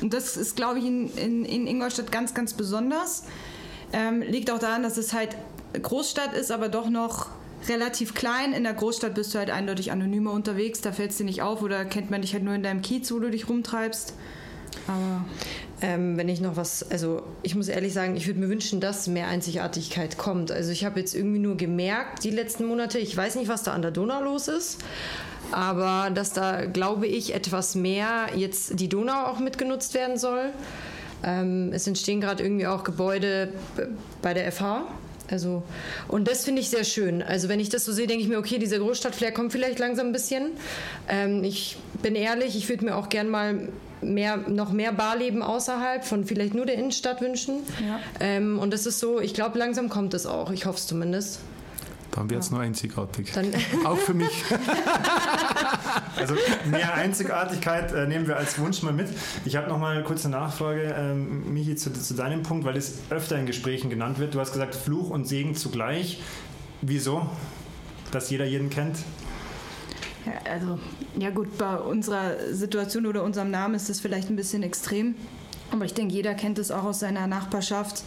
Und 0.00 0.14
das 0.14 0.36
ist, 0.36 0.56
glaube 0.56 0.78
ich, 0.78 0.86
in, 0.86 1.10
in, 1.16 1.44
in, 1.44 1.66
Ingolstadt 1.66 2.12
ganz, 2.12 2.34
ganz 2.34 2.54
besonders. 2.54 3.24
Ähm, 3.92 4.22
liegt 4.22 4.50
auch 4.50 4.58
daran, 4.58 4.82
dass 4.82 4.96
es 4.96 5.12
halt 5.12 5.36
Großstadt 5.80 6.34
ist, 6.34 6.50
aber 6.50 6.68
doch 6.68 6.88
noch 6.88 7.28
relativ 7.68 8.14
klein. 8.14 8.52
In 8.52 8.64
der 8.64 8.74
Großstadt 8.74 9.14
bist 9.14 9.34
du 9.34 9.38
halt 9.38 9.50
eindeutig 9.50 9.92
anonymer 9.92 10.32
unterwegs. 10.32 10.80
Da 10.80 10.92
fällt 10.92 11.10
es 11.10 11.16
dir 11.16 11.24
nicht 11.24 11.42
auf 11.42 11.62
oder 11.62 11.84
kennt 11.84 12.10
man 12.10 12.22
dich 12.22 12.32
halt 12.32 12.42
nur 12.42 12.54
in 12.54 12.62
deinem 12.62 12.82
Kiez, 12.82 13.10
wo 13.12 13.18
du 13.18 13.30
dich 13.30 13.48
rumtreibst. 13.48 14.14
Aber 14.86 15.24
ähm, 15.82 16.16
wenn 16.16 16.28
ich 16.28 16.40
noch 16.40 16.56
was, 16.56 16.90
also 16.90 17.22
ich 17.42 17.54
muss 17.54 17.68
ehrlich 17.68 17.92
sagen, 17.92 18.16
ich 18.16 18.26
würde 18.26 18.40
mir 18.40 18.48
wünschen, 18.48 18.80
dass 18.80 19.06
mehr 19.06 19.28
Einzigartigkeit 19.28 20.18
kommt. 20.18 20.52
Also 20.52 20.70
ich 20.70 20.84
habe 20.84 21.00
jetzt 21.00 21.14
irgendwie 21.14 21.38
nur 21.38 21.56
gemerkt, 21.56 22.24
die 22.24 22.30
letzten 22.30 22.66
Monate, 22.66 22.98
ich 22.98 23.16
weiß 23.16 23.36
nicht, 23.36 23.48
was 23.48 23.62
da 23.62 23.72
an 23.72 23.82
der 23.82 23.90
Donau 23.90 24.22
los 24.22 24.48
ist, 24.48 24.82
aber 25.52 26.10
dass 26.10 26.32
da, 26.32 26.66
glaube 26.66 27.06
ich, 27.06 27.34
etwas 27.34 27.74
mehr 27.74 28.28
jetzt 28.36 28.78
die 28.78 28.88
Donau 28.88 29.26
auch 29.26 29.38
mitgenutzt 29.38 29.94
werden 29.94 30.18
soll. 30.18 30.52
Ähm, 31.22 31.70
es 31.72 31.86
entstehen 31.86 32.20
gerade 32.20 32.42
irgendwie 32.42 32.66
auch 32.66 32.84
Gebäude 32.84 33.52
bei 34.22 34.34
der 34.34 34.50
FH. 34.50 34.86
Also, 35.30 35.62
und 36.08 36.28
das 36.28 36.44
finde 36.44 36.60
ich 36.60 36.70
sehr 36.70 36.84
schön. 36.84 37.22
Also, 37.22 37.48
wenn 37.48 37.60
ich 37.60 37.68
das 37.68 37.84
so 37.84 37.92
sehe, 37.92 38.06
denke 38.06 38.22
ich 38.22 38.28
mir, 38.28 38.38
okay, 38.38 38.58
dieser 38.58 38.78
Großstadtflair 38.78 39.32
kommt 39.32 39.52
vielleicht 39.52 39.78
langsam 39.78 40.08
ein 40.08 40.12
bisschen. 40.12 40.52
Ähm, 41.08 41.44
ich 41.44 41.76
bin 42.02 42.14
ehrlich, 42.14 42.56
ich 42.56 42.68
würde 42.68 42.84
mir 42.84 42.96
auch 42.96 43.08
gern 43.08 43.28
mal 43.28 43.68
mehr, 44.02 44.38
noch 44.48 44.72
mehr 44.72 44.92
Barleben 44.92 45.42
außerhalb 45.42 46.04
von 46.04 46.24
vielleicht 46.24 46.54
nur 46.54 46.66
der 46.66 46.76
Innenstadt 46.76 47.20
wünschen. 47.20 47.60
Ja. 47.86 48.00
Ähm, 48.20 48.58
und 48.58 48.72
das 48.72 48.86
ist 48.86 48.98
so, 48.98 49.20
ich 49.20 49.34
glaube, 49.34 49.58
langsam 49.58 49.88
kommt 49.88 50.14
es 50.14 50.26
auch. 50.26 50.50
Ich 50.50 50.66
hoffe 50.66 50.78
es 50.78 50.86
zumindest. 50.86 51.40
Dann 52.12 52.28
wird 52.28 52.40
es 52.40 52.50
ja. 52.50 52.56
nur 52.56 52.64
einzigartig. 52.64 53.32
Dann 53.32 53.52
Auch 53.84 53.96
für 53.96 54.14
mich. 54.14 54.44
also 56.16 56.34
mehr 56.70 56.94
Einzigartigkeit 56.94 57.92
äh, 57.92 58.06
nehmen 58.06 58.26
wir 58.26 58.36
als 58.36 58.58
Wunsch 58.58 58.82
mal 58.82 58.92
mit. 58.92 59.08
Ich 59.44 59.56
habe 59.56 59.68
noch 59.68 59.78
mal 59.78 59.96
eine 59.96 60.04
kurze 60.04 60.28
Nachfrage, 60.28 60.94
ähm, 60.96 61.52
Michi, 61.52 61.76
zu, 61.76 61.92
zu 61.92 62.14
deinem 62.14 62.42
Punkt, 62.42 62.64
weil 62.64 62.76
es 62.76 62.98
öfter 63.10 63.38
in 63.38 63.46
Gesprächen 63.46 63.90
genannt 63.90 64.18
wird. 64.18 64.34
Du 64.34 64.40
hast 64.40 64.52
gesagt, 64.52 64.74
Fluch 64.74 65.10
und 65.10 65.26
Segen 65.26 65.54
zugleich. 65.54 66.20
Wieso? 66.82 67.28
Dass 68.10 68.30
jeder 68.30 68.44
jeden 68.44 68.70
kennt? 68.70 68.98
Ja, 70.26 70.52
also, 70.52 70.78
ja 71.16 71.30
gut, 71.30 71.56
bei 71.56 71.76
unserer 71.76 72.52
Situation 72.52 73.06
oder 73.06 73.22
unserem 73.22 73.50
Namen 73.50 73.74
ist 73.74 73.88
das 73.88 74.00
vielleicht 74.00 74.30
ein 74.30 74.36
bisschen 74.36 74.62
extrem. 74.62 75.14
Aber 75.70 75.84
ich 75.84 75.94
denke, 75.94 76.12
jeder 76.12 76.34
kennt 76.34 76.58
es 76.58 76.70
auch 76.70 76.84
aus 76.84 77.00
seiner 77.00 77.26
Nachbarschaft. 77.26 78.02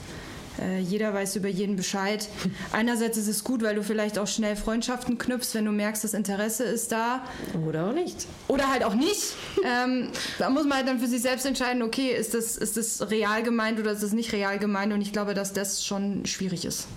Äh, 0.61 0.79
jeder 0.79 1.13
weiß 1.13 1.35
über 1.35 1.49
jeden 1.49 1.75
Bescheid. 1.75 2.27
Einerseits 2.71 3.17
ist 3.17 3.27
es 3.27 3.43
gut, 3.43 3.63
weil 3.63 3.75
du 3.75 3.83
vielleicht 3.83 4.19
auch 4.19 4.27
schnell 4.27 4.55
Freundschaften 4.55 5.17
knüpfst, 5.17 5.53
wenn 5.53 5.65
du 5.65 5.71
merkst, 5.71 6.03
das 6.03 6.13
Interesse 6.13 6.63
ist 6.63 6.91
da. 6.91 7.23
Oder 7.67 7.87
auch 7.87 7.93
nicht. 7.93 8.27
Oder 8.47 8.69
halt 8.69 8.83
auch 8.83 8.95
nicht. 8.95 9.33
Ähm, 9.65 10.09
da 10.39 10.49
muss 10.49 10.65
man 10.65 10.79
halt 10.79 10.87
dann 10.89 10.99
für 10.99 11.07
sich 11.07 11.21
selbst 11.21 11.45
entscheiden, 11.45 11.83
okay, 11.83 12.09
ist 12.09 12.33
das, 12.33 12.57
ist 12.57 12.75
das 12.75 13.09
real 13.09 13.43
gemeint 13.43 13.79
oder 13.79 13.91
ist 13.91 14.03
das 14.03 14.11
nicht 14.11 14.33
real 14.33 14.59
gemeint? 14.59 14.91
Und 14.91 15.01
ich 15.01 15.13
glaube, 15.13 15.33
dass 15.33 15.53
das 15.53 15.85
schon 15.85 16.25
schwierig 16.25 16.65
ist. 16.65 16.87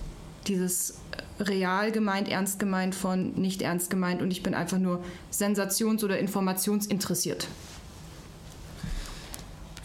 Dieses 0.47 0.95
real 1.39 1.91
gemeint, 1.91 2.29
ernst 2.29 2.59
gemeint 2.59 2.95
von 2.95 3.33
nicht 3.33 3.61
ernst 3.61 3.89
gemeint 3.89 4.21
und 4.21 4.31
ich 4.31 4.43
bin 4.43 4.53
einfach 4.53 4.79
nur 4.79 5.03
sensations- 5.31 6.03
oder 6.03 6.19
informationsinteressiert. 6.19 7.47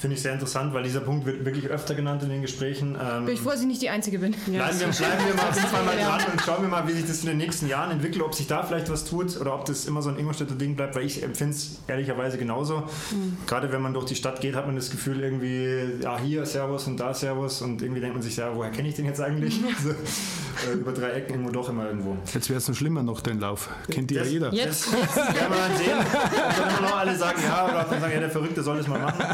Finde 0.02 0.16
ich 0.16 0.22
sehr 0.22 0.32
interessant, 0.32 0.74
weil 0.74 0.82
dieser 0.82 0.98
Punkt 0.98 1.26
wird 1.26 1.44
wirklich 1.44 1.68
öfter 1.68 1.94
genannt 1.94 2.24
in 2.24 2.28
den 2.28 2.42
Gesprächen. 2.42 2.98
Ähm, 3.00 3.24
bin 3.24 3.34
ich 3.34 3.40
froh, 3.40 3.50
dass 3.50 3.60
ich 3.60 3.68
nicht 3.68 3.82
die 3.82 3.88
Einzige 3.88 4.18
bin. 4.18 4.32
Bleiben, 4.32 4.80
wir, 4.80 4.88
bleiben 4.88 5.26
wir 5.28 5.34
mal 5.36 5.42
auf 5.48 5.54
jeden 5.54 5.68
Fall 5.68 5.84
mal 5.84 5.96
dran 5.96 6.20
und 6.32 6.40
schauen 6.40 6.62
wir 6.62 6.68
mal, 6.68 6.88
wie 6.88 6.92
sich 6.92 7.06
das 7.06 7.20
in 7.20 7.26
den 7.26 7.36
nächsten 7.36 7.68
Jahren 7.68 7.92
entwickelt, 7.92 8.20
ob 8.24 8.34
sich 8.34 8.48
da 8.48 8.64
vielleicht 8.64 8.90
was 8.90 9.04
tut 9.04 9.40
oder 9.40 9.54
ob 9.54 9.64
das 9.64 9.86
immer 9.86 10.02
so 10.02 10.10
ein 10.10 10.18
Ingolstädter 10.18 10.56
Ding 10.56 10.74
bleibt, 10.74 10.96
weil 10.96 11.04
ich 11.04 11.22
empfinde 11.22 11.54
es 11.54 11.78
ehrlicherweise 11.86 12.36
genauso. 12.36 12.78
Mhm. 13.12 13.36
Gerade 13.46 13.70
wenn 13.70 13.80
man 13.80 13.94
durch 13.94 14.06
die 14.06 14.16
Stadt 14.16 14.40
geht, 14.40 14.56
hat 14.56 14.66
man 14.66 14.74
das 14.74 14.90
Gefühl 14.90 15.22
irgendwie, 15.22 16.02
ja, 16.02 16.18
hier 16.18 16.46
Servus 16.46 16.88
und 16.88 16.98
da 16.98 17.14
Servus 17.14 17.62
und 17.62 17.80
irgendwie 17.80 18.00
denkt 18.00 18.16
man 18.16 18.24
sich, 18.24 18.36
ja, 18.36 18.52
woher 18.56 18.72
kenne 18.72 18.88
ich 18.88 18.96
den 18.96 19.06
jetzt 19.06 19.20
eigentlich? 19.20 19.60
also, 19.64 19.90
äh, 19.90 20.74
über 20.74 20.90
drei 20.90 21.10
Ecken 21.10 21.34
irgendwo 21.34 21.52
doch 21.52 21.68
immer 21.68 21.86
irgendwo. 21.86 22.16
Jetzt 22.34 22.48
wäre 22.48 22.58
es 22.58 22.68
noch 22.68 22.74
schlimmer 22.74 23.04
noch, 23.04 23.20
den 23.20 23.38
Lauf. 23.38 23.68
Kennt 23.88 24.10
ja 24.10 24.24
jeder. 24.24 24.52
Jetzt, 24.52 24.92
jetzt 24.92 25.16
werden 25.16 25.34
wir 25.34 25.58
dann 25.58 25.76
sehen. 25.76 25.96
Dann 26.12 26.78
immer 26.78 26.88
noch 26.88 26.96
alle 26.96 27.16
sagen, 27.16 27.38
ja, 27.44 27.64
oder 27.66 27.86
dann 27.88 28.00
sagen, 28.00 28.12
ja, 28.14 28.20
der 28.20 28.30
Verrückte 28.30 28.62
soll 28.62 28.78
das 28.78 28.88
mal 28.88 28.98
machen. 28.98 29.24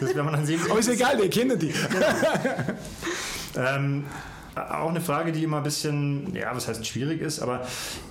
Das 0.00 0.03
werden 0.08 0.26
wir 0.26 0.32
dann 0.32 0.46
sehen. 0.46 0.60
Aber 0.68 0.78
ist 0.78 0.88
egal, 0.88 1.18
wir 1.18 1.30
kennen 1.30 1.58
die. 1.58 1.72
ähm, 3.56 4.04
auch 4.54 4.88
eine 4.88 5.00
Frage, 5.00 5.32
die 5.32 5.42
immer 5.42 5.58
ein 5.58 5.62
bisschen, 5.62 6.34
ja, 6.34 6.54
was 6.54 6.68
heißt 6.68 6.86
schwierig 6.86 7.20
ist, 7.20 7.40
aber 7.40 7.66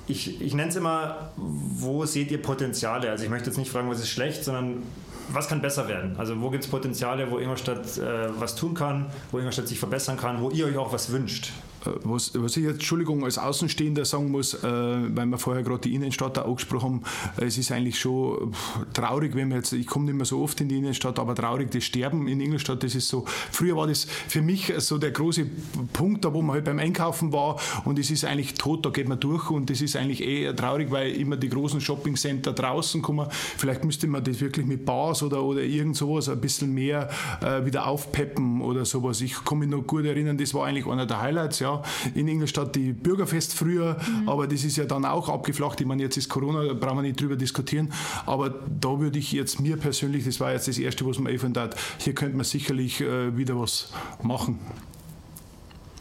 ich, 0.07 0.41
ich 0.41 0.53
nenne 0.53 0.69
es 0.69 0.75
immer, 0.75 1.31
wo 1.37 2.05
seht 2.05 2.31
ihr 2.31 2.41
Potenziale? 2.41 3.09
Also 3.09 3.23
ich 3.23 3.29
möchte 3.29 3.49
jetzt 3.49 3.57
nicht 3.57 3.71
fragen, 3.71 3.89
was 3.89 3.99
ist 3.99 4.09
schlecht, 4.09 4.43
sondern 4.43 4.83
was 5.29 5.47
kann 5.47 5.61
besser 5.61 5.87
werden? 5.87 6.15
Also 6.17 6.39
wo 6.41 6.49
gibt 6.49 6.65
es 6.65 6.69
Potenziale, 6.69 7.31
wo 7.31 7.37
Ingolstadt 7.37 7.97
äh, 7.97 8.29
was 8.39 8.55
tun 8.55 8.73
kann, 8.73 9.05
wo 9.31 9.37
Ingolstadt 9.37 9.67
sich 9.67 9.79
verbessern 9.79 10.17
kann, 10.17 10.41
wo 10.41 10.49
ihr 10.49 10.65
euch 10.65 10.77
auch 10.77 10.91
was 10.91 11.11
wünscht? 11.11 11.51
Äh, 11.85 11.91
was, 12.03 12.31
was 12.35 12.57
ich 12.57 12.63
jetzt, 12.63 12.75
Entschuldigung, 12.75 13.23
als 13.23 13.37
Außenstehender 13.37 14.05
sagen 14.05 14.31
muss, 14.31 14.53
äh, 14.53 14.59
weil 14.63 15.25
wir 15.25 15.37
vorher 15.37 15.63
gerade 15.63 15.81
die 15.81 15.95
Innenstadt 15.95 16.37
auch 16.37 16.47
angesprochen 16.47 16.83
haben, 16.83 17.03
äh, 17.37 17.45
es 17.45 17.57
ist 17.57 17.71
eigentlich 17.71 17.99
schon 17.99 18.53
traurig, 18.93 19.35
wenn 19.35 19.49
wir 19.49 19.57
jetzt, 19.57 19.73
ich 19.73 19.87
komme 19.87 20.05
nicht 20.05 20.15
mehr 20.15 20.25
so 20.25 20.41
oft 20.41 20.59
in 20.61 20.69
die 20.69 20.77
Innenstadt, 20.77 21.19
aber 21.19 21.35
traurig, 21.35 21.71
das 21.71 21.83
Sterben 21.83 22.27
in 22.27 22.39
Ingolstadt, 22.39 22.83
das 22.83 22.95
ist 22.95 23.07
so, 23.07 23.25
früher 23.51 23.75
war 23.75 23.87
das 23.87 24.05
für 24.05 24.41
mich 24.41 24.73
so 24.77 24.97
der 24.97 25.11
große 25.11 25.45
Punkt, 25.93 26.25
da 26.25 26.33
wo 26.33 26.41
man 26.41 26.55
halt 26.55 26.65
beim 26.65 26.79
Einkaufen 26.79 27.31
war 27.31 27.59
und 27.85 27.99
es 27.99 28.11
ist 28.11 28.25
eigentlich 28.25 28.55
tot, 28.55 28.85
da 28.85 28.89
geht 28.89 29.07
man 29.07 29.19
durch 29.19 29.49
und 29.49 29.69
das 29.69 29.81
ist 29.81 29.95
eigentlich 29.95 30.23
eh 30.23 30.53
traurig, 30.53 30.91
weil 30.91 31.11
immer 31.13 31.37
die 31.37 31.49
großen 31.49 31.81
Shoppingcenter 31.81 32.53
draußen 32.53 33.01
kommen. 33.01 33.27
Vielleicht 33.29 33.83
müsste 33.83 34.07
man 34.07 34.23
das 34.23 34.39
wirklich 34.39 34.65
mit 34.65 34.85
Bars 34.85 35.23
oder, 35.23 35.43
oder 35.43 35.61
irgend 35.61 35.95
sowas 35.95 36.29
ein 36.29 36.39
bisschen 36.39 36.73
mehr 36.73 37.09
äh, 37.41 37.65
wieder 37.65 37.87
aufpeppen 37.87 38.61
oder 38.61 38.85
sowas. 38.85 39.21
Ich 39.21 39.43
kann 39.43 39.59
mich 39.59 39.69
noch 39.69 39.81
gut 39.83 40.05
erinnern, 40.05 40.37
das 40.37 40.53
war 40.53 40.65
eigentlich 40.65 40.87
einer 40.87 41.05
der 41.05 41.21
Highlights, 41.21 41.59
ja, 41.59 41.72
in 42.13 42.27
Ingolstadt 42.27 42.75
die 42.75 42.93
Bürgerfest 42.93 43.53
früher, 43.53 43.97
mhm. 44.21 44.29
aber 44.29 44.47
das 44.47 44.63
ist 44.63 44.77
ja 44.77 44.85
dann 44.85 45.05
auch 45.05 45.29
abgeflacht. 45.29 45.79
Ich 45.81 45.87
meine, 45.87 46.03
jetzt 46.03 46.17
ist 46.17 46.29
Corona, 46.29 46.65
da 46.65 46.73
brauchen 46.73 46.97
wir 46.97 47.03
nicht 47.03 47.19
drüber 47.19 47.35
diskutieren, 47.35 47.91
aber 48.25 48.49
da 48.49 48.99
würde 48.99 49.19
ich 49.19 49.31
jetzt 49.31 49.59
mir 49.59 49.77
persönlich, 49.77 50.25
das 50.25 50.39
war 50.39 50.51
jetzt 50.53 50.67
das 50.67 50.77
Erste, 50.77 51.05
was 51.05 51.19
man 51.19 51.33
eben 51.33 51.53
hat, 51.55 51.75
hier 51.97 52.13
könnte 52.13 52.35
man 52.35 52.45
sicherlich 52.45 53.01
äh, 53.01 53.35
wieder 53.37 53.59
was 53.59 53.91
machen. 54.21 54.59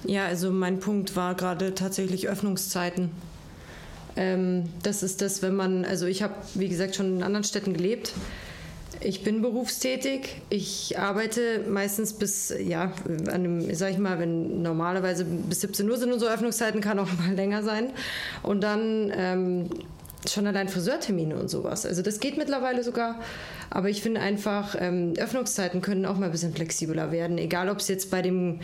Ja, 0.04 0.26
also 0.26 0.50
mein 0.50 0.80
Punkt 0.80 1.14
war 1.14 1.34
gerade 1.34 1.74
tatsächlich 1.74 2.28
Öffnungszeiten. 2.28 3.10
Ähm, 4.16 4.64
das 4.82 5.02
ist 5.02 5.22
das, 5.22 5.42
wenn 5.42 5.54
man, 5.54 5.84
also 5.84 6.06
ich 6.06 6.22
habe, 6.22 6.34
wie 6.54 6.68
gesagt, 6.68 6.96
schon 6.96 7.16
in 7.16 7.22
anderen 7.22 7.44
Städten 7.44 7.72
gelebt. 7.72 8.12
Ich 9.04 9.24
bin 9.24 9.42
berufstätig. 9.42 10.42
Ich 10.50 10.98
arbeite 10.98 11.64
meistens 11.68 12.12
bis, 12.12 12.54
ja, 12.58 12.92
an 13.06 13.28
einem, 13.28 13.74
sag 13.74 13.90
ich 13.90 13.98
mal, 13.98 14.18
wenn 14.18 14.62
normalerweise 14.62 15.24
bis 15.24 15.60
17 15.62 15.90
Uhr 15.90 15.96
sind 15.96 16.12
unsere 16.12 16.32
Öffnungszeiten, 16.32 16.80
kann 16.80 16.98
auch 16.98 17.08
mal 17.18 17.34
länger 17.34 17.62
sein. 17.62 17.90
Und 18.42 18.62
dann 18.62 19.12
ähm, 19.14 19.70
schon 20.28 20.46
allein 20.46 20.68
Friseurtermine 20.68 21.36
und 21.36 21.48
sowas. 21.48 21.84
Also 21.84 22.02
das 22.02 22.20
geht 22.20 22.36
mittlerweile 22.36 22.82
sogar. 22.84 23.20
Aber 23.70 23.88
ich 23.88 24.02
finde 24.02 24.20
einfach, 24.20 24.76
ähm, 24.78 25.14
Öffnungszeiten 25.18 25.80
können 25.80 26.06
auch 26.06 26.16
mal 26.16 26.26
ein 26.26 26.32
bisschen 26.32 26.54
flexibler 26.54 27.10
werden. 27.10 27.38
Egal, 27.38 27.68
ob 27.68 27.78
es 27.78 27.88
jetzt 27.88 28.10
bei 28.10 28.22
dem 28.22 28.60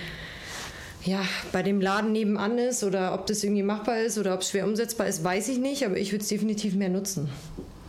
ja, 1.05 1.22
bei 1.53 1.62
dem 1.62 1.81
Laden 1.81 2.12
nebenan 2.12 2.59
ist 2.59 2.83
oder 2.83 3.14
ob 3.14 3.27
das 3.27 3.44
irgendwie 3.44 3.62
machbar 3.62 4.01
ist 4.01 4.18
oder 4.18 4.35
ob 4.35 4.40
es 4.40 4.51
schwer 4.51 4.66
umsetzbar 4.66 5.07
ist, 5.07 5.22
weiß 5.22 5.48
ich 5.48 5.59
nicht, 5.59 5.87
aber 5.87 5.96
ich 5.96 6.12
würde 6.12 6.22
es 6.22 6.29
definitiv 6.29 6.74
mehr 6.74 6.88
nutzen. 6.88 7.31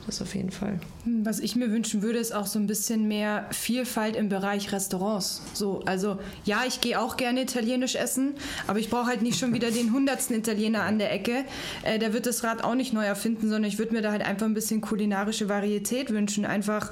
Das 0.09 0.23
auf 0.23 0.33
jeden 0.33 0.49
Fall. 0.49 0.79
Was 1.05 1.37
ich 1.37 1.55
mir 1.55 1.69
wünschen 1.69 2.01
würde, 2.01 2.17
ist 2.17 2.33
auch 2.33 2.47
so 2.47 2.57
ein 2.57 2.65
bisschen 2.65 3.07
mehr 3.07 3.45
Vielfalt 3.51 4.15
im 4.15 4.27
Bereich 4.27 4.71
Restaurants. 4.71 5.43
So, 5.53 5.83
also 5.85 6.17
ja, 6.45 6.63
ich 6.67 6.81
gehe 6.81 6.99
auch 6.99 7.15
gerne 7.15 7.43
italienisch 7.43 7.93
essen, 7.93 8.33
aber 8.65 8.79
ich 8.79 8.89
brauche 8.89 9.05
halt 9.05 9.21
nicht 9.21 9.37
schon 9.37 9.53
wieder 9.53 9.69
den 9.69 9.93
hundertsten 9.93 10.35
Italiener 10.35 10.81
an 10.81 10.97
der 10.97 11.13
Ecke. 11.13 11.45
Äh, 11.83 11.99
der 11.99 12.11
wird 12.11 12.25
das 12.25 12.43
Rad 12.43 12.63
auch 12.63 12.73
nicht 12.73 12.91
neu 12.91 13.05
erfinden, 13.05 13.49
sondern 13.49 13.65
ich 13.65 13.77
würde 13.77 13.93
mir 13.93 14.01
da 14.01 14.11
halt 14.11 14.23
einfach 14.23 14.47
ein 14.47 14.55
bisschen 14.55 14.81
kulinarische 14.81 15.47
Varietät 15.47 16.09
wünschen. 16.09 16.43
Einfach 16.43 16.91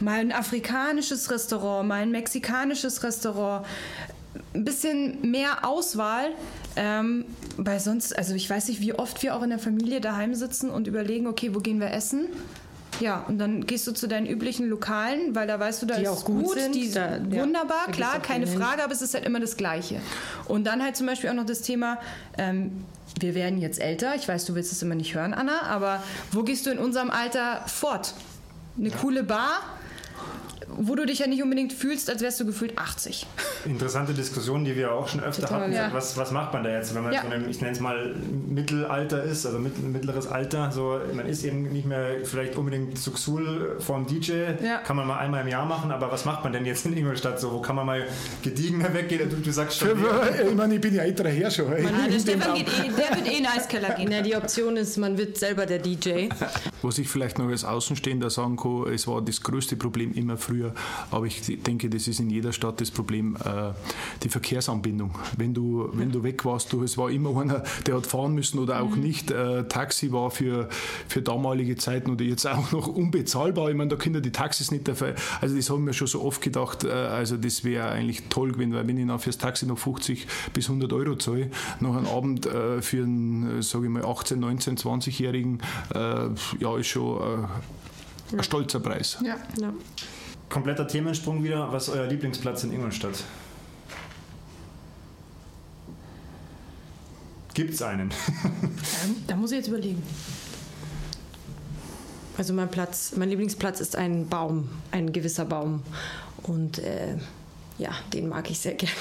mal 0.00 0.20
ein 0.20 0.30
afrikanisches 0.30 1.30
Restaurant, 1.30 1.88
mal 1.88 2.02
ein 2.02 2.10
mexikanisches 2.10 3.02
Restaurant, 3.02 3.64
ein 4.52 4.64
bisschen 4.64 5.30
mehr 5.30 5.66
Auswahl, 5.66 6.32
ähm, 6.76 7.24
weil 7.56 7.80
sonst, 7.80 8.16
also 8.16 8.34
ich 8.34 8.48
weiß 8.48 8.68
nicht, 8.68 8.80
wie 8.80 8.94
oft 8.94 9.22
wir 9.22 9.36
auch 9.36 9.42
in 9.42 9.50
der 9.50 9.58
Familie 9.58 10.00
daheim 10.00 10.34
sitzen 10.34 10.70
und 10.70 10.86
überlegen, 10.86 11.26
okay, 11.26 11.54
wo 11.54 11.60
gehen 11.60 11.80
wir 11.80 11.90
essen? 11.90 12.28
Ja, 13.00 13.24
und 13.26 13.38
dann 13.38 13.66
gehst 13.66 13.86
du 13.86 13.92
zu 13.92 14.06
deinen 14.06 14.26
üblichen 14.26 14.68
Lokalen, 14.68 15.34
weil 15.34 15.46
da 15.46 15.58
weißt 15.58 15.82
du, 15.82 15.86
da 15.86 15.96
die 15.96 16.02
ist 16.02 16.08
auch 16.08 16.24
gut, 16.24 16.44
gut 16.44 16.58
sind. 16.58 16.74
Die, 16.74 16.90
da, 16.90 17.18
wunderbar, 17.30 17.86
ja, 17.86 17.92
klar, 17.92 18.20
keine 18.20 18.46
Frage, 18.46 18.84
aber 18.84 18.92
es 18.92 19.02
ist 19.02 19.14
halt 19.14 19.24
immer 19.24 19.40
das 19.40 19.56
Gleiche. 19.56 20.00
Und 20.46 20.64
dann 20.64 20.82
halt 20.82 20.96
zum 20.96 21.06
Beispiel 21.06 21.30
auch 21.30 21.34
noch 21.34 21.46
das 21.46 21.62
Thema, 21.62 21.98
ähm, 22.38 22.84
wir 23.18 23.34
werden 23.34 23.58
jetzt 23.58 23.80
älter, 23.80 24.14
ich 24.14 24.28
weiß, 24.28 24.44
du 24.44 24.54
willst 24.54 24.72
es 24.72 24.82
immer 24.82 24.94
nicht 24.94 25.14
hören, 25.14 25.34
Anna, 25.34 25.62
aber 25.62 26.02
wo 26.30 26.42
gehst 26.42 26.66
du 26.66 26.70
in 26.70 26.78
unserem 26.78 27.10
Alter 27.10 27.62
fort? 27.66 28.14
Eine 28.78 28.90
coole 28.90 29.22
Bar? 29.22 29.60
Wo 30.76 30.94
du 30.94 31.06
dich 31.06 31.18
ja 31.18 31.26
nicht 31.26 31.42
unbedingt 31.42 31.72
fühlst, 31.72 32.10
als 32.10 32.22
wärst 32.22 32.40
du 32.40 32.46
gefühlt 32.46 32.78
80. 32.78 33.26
Interessante 33.64 34.14
Diskussion, 34.14 34.64
die 34.64 34.76
wir 34.76 34.92
auch 34.92 35.08
schon 35.08 35.20
öfter 35.20 35.42
Total, 35.42 35.62
hatten. 35.62 35.72
Ja. 35.72 35.90
Was, 35.92 36.16
was 36.16 36.30
macht 36.30 36.52
man 36.52 36.64
da 36.64 36.70
jetzt, 36.70 36.94
wenn 36.94 37.02
man 37.02 37.12
ja. 37.12 37.22
so 37.22 37.28
einem, 37.28 37.48
ich 37.48 37.60
nenne 37.60 37.72
es 37.72 37.80
mal, 37.80 38.14
Mittelalter 38.48 39.22
ist, 39.22 39.46
also 39.46 39.58
mittleres 39.58 40.26
Alter, 40.26 40.70
so, 40.72 41.00
man 41.14 41.26
ist 41.26 41.44
eben 41.44 41.72
nicht 41.72 41.86
mehr 41.86 42.24
vielleicht 42.24 42.56
unbedingt 42.56 42.98
zu 42.98 43.12
Xul 43.12 43.76
vorm 43.78 44.06
DJ, 44.06 44.32
ja. 44.62 44.78
kann 44.78 44.96
man 44.96 45.06
mal 45.06 45.18
einmal 45.18 45.42
im 45.42 45.48
Jahr 45.48 45.66
machen, 45.66 45.90
aber 45.90 46.10
was 46.10 46.24
macht 46.24 46.44
man 46.44 46.52
denn 46.52 46.64
jetzt 46.66 46.86
in 46.86 46.96
Ingolstadt 46.96 47.40
so? 47.40 47.52
Wo 47.52 47.60
kann 47.60 47.76
man 47.76 47.86
mal 47.86 48.06
gediegener 48.42 48.92
weggehen? 48.94 49.28
Du, 49.28 49.36
du 49.36 49.52
sagst 49.52 49.78
schon. 49.78 49.90
Ich 50.42 50.54
meine, 50.54 50.74
ich 50.74 50.80
bin 50.80 50.94
ja 50.94 51.02
älterer 51.02 51.28
Herr 51.28 51.50
schon. 51.50 51.70
Man, 51.70 52.10
der 52.10 52.18
Stefan 52.18 52.54
geht 52.54 52.68
eh, 52.68 52.90
der 52.90 53.16
wird 53.16 53.26
eh 53.26 53.36
in 53.38 53.44
den 53.44 53.46
Eiskeller 53.46 53.94
gehen. 53.94 54.10
Ja, 54.10 54.22
die 54.22 54.34
Option 54.36 54.76
ist, 54.76 54.96
man 54.96 55.16
wird 55.18 55.36
selber 55.36 55.66
der 55.66 55.78
DJ. 55.78 56.28
Was 56.82 56.98
ich 56.98 57.08
vielleicht 57.08 57.38
noch 57.38 57.48
als 57.48 57.64
Außenstehender 57.64 58.30
sagen 58.30 58.56
kann, 58.56 58.92
es 58.92 59.06
war 59.06 59.22
das 59.22 59.42
größte 59.42 59.76
Problem 59.76 60.12
immer 60.12 60.36
früher 60.36 60.61
früher. 60.62 60.72
Aber 61.10 61.26
ich 61.26 61.42
denke, 61.62 61.90
das 61.90 62.08
ist 62.08 62.20
in 62.20 62.30
jeder 62.30 62.52
Stadt 62.52 62.80
das 62.80 62.90
Problem, 62.90 63.36
äh, 63.36 63.72
die 64.22 64.28
Verkehrsanbindung. 64.28 65.12
Wenn 65.36 65.54
du, 65.54 65.88
wenn 65.92 66.10
du 66.10 66.22
weg 66.22 66.44
warst, 66.44 66.72
du, 66.72 66.82
es 66.82 66.96
war 66.96 67.10
immer 67.10 67.38
einer, 67.40 67.62
der 67.86 67.96
hat 67.96 68.06
fahren 68.06 68.34
müssen 68.34 68.58
oder 68.58 68.82
auch 68.82 68.96
mhm. 68.96 69.02
nicht. 69.02 69.30
Äh, 69.30 69.64
Taxi 69.68 70.12
war 70.12 70.30
für, 70.30 70.68
für 71.08 71.22
damalige 71.22 71.76
Zeiten 71.76 72.10
oder 72.10 72.24
jetzt 72.24 72.46
auch 72.46 72.72
noch 72.72 72.88
unbezahlbar. 72.88 73.70
Ich 73.70 73.76
meine, 73.76 73.90
da 73.90 73.96
können 73.96 74.22
die 74.22 74.32
Taxis 74.32 74.70
nicht 74.70 74.88
dafür. 74.88 75.14
Also 75.40 75.56
das 75.56 75.70
haben 75.70 75.86
wir 75.86 75.92
schon 75.92 76.06
so 76.06 76.22
oft 76.22 76.40
gedacht. 76.42 76.84
Äh, 76.84 76.90
also 76.90 77.36
das 77.36 77.64
wäre 77.64 77.90
eigentlich 77.90 78.24
toll 78.28 78.52
gewesen, 78.52 78.74
weil 78.74 78.86
wenn 78.86 78.98
ich 78.98 79.06
dann 79.06 79.18
fürs 79.18 79.38
Taxi 79.38 79.66
noch 79.66 79.78
50 79.78 80.26
bis 80.52 80.66
100 80.68 80.92
Euro 80.92 81.16
zahle, 81.16 81.50
nach 81.80 81.96
einem 81.96 82.06
Abend 82.06 82.48
für 82.80 83.02
einen, 83.02 83.62
sage 83.62 83.86
ich 83.86 83.90
mal, 83.90 84.04
18, 84.04 84.38
19, 84.38 84.76
20-Jährigen, 84.76 85.60
äh, 85.94 86.28
ja, 86.58 86.76
ist 86.78 86.88
schon 86.88 87.46
ein 88.32 88.42
stolzer 88.42 88.80
Preis. 88.80 89.18
Ja, 89.22 89.36
ja 89.60 89.72
kompletter 90.52 90.86
Themensprung 90.86 91.42
wieder. 91.42 91.72
Was 91.72 91.88
ist 91.88 91.94
euer 91.94 92.06
Lieblingsplatz 92.06 92.62
in 92.62 92.72
Ingolstadt? 92.72 93.24
Gibt 97.54 97.74
es 97.74 97.82
einen? 97.82 98.12
da 99.26 99.34
muss 99.34 99.50
ich 99.50 99.58
jetzt 99.58 99.68
überlegen. 99.68 100.02
Also 102.38 102.52
mein 102.54 102.70
Platz, 102.70 103.12
mein 103.16 103.28
Lieblingsplatz 103.28 103.80
ist 103.80 103.96
ein 103.96 104.28
Baum, 104.28 104.68
ein 104.90 105.12
gewisser 105.12 105.44
Baum. 105.44 105.82
Und 106.42 106.78
äh, 106.78 107.16
ja, 107.78 107.90
den 108.12 108.28
mag 108.28 108.50
ich 108.50 108.58
sehr 108.58 108.74
gerne. 108.76 108.94